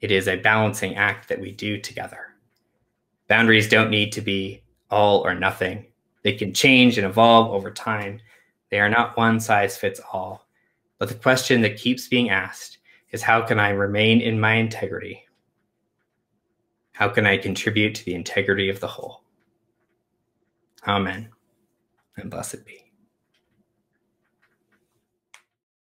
It 0.00 0.10
is 0.10 0.28
a 0.28 0.36
balancing 0.36 0.96
act 0.96 1.28
that 1.28 1.40
we 1.40 1.52
do 1.52 1.78
together. 1.78 2.29
Boundaries 3.30 3.68
don't 3.68 3.90
need 3.90 4.10
to 4.10 4.20
be 4.20 4.60
all 4.90 5.20
or 5.20 5.36
nothing. 5.36 5.86
They 6.24 6.32
can 6.32 6.52
change 6.52 6.98
and 6.98 7.06
evolve 7.06 7.52
over 7.52 7.70
time. 7.70 8.18
They 8.72 8.80
are 8.80 8.88
not 8.88 9.16
one 9.16 9.38
size 9.38 9.76
fits 9.76 10.00
all. 10.12 10.48
But 10.98 11.08
the 11.08 11.14
question 11.14 11.60
that 11.60 11.78
keeps 11.78 12.08
being 12.08 12.30
asked 12.30 12.78
is 13.12 13.22
how 13.22 13.42
can 13.42 13.60
I 13.60 13.68
remain 13.68 14.20
in 14.20 14.40
my 14.40 14.54
integrity? 14.54 15.28
How 16.90 17.08
can 17.08 17.24
I 17.24 17.36
contribute 17.36 17.94
to 17.94 18.04
the 18.04 18.16
integrity 18.16 18.68
of 18.68 18.80
the 18.80 18.88
whole? 18.88 19.22
Amen. 20.88 21.28
And 22.16 22.32
blessed 22.32 22.66
be. 22.66 22.89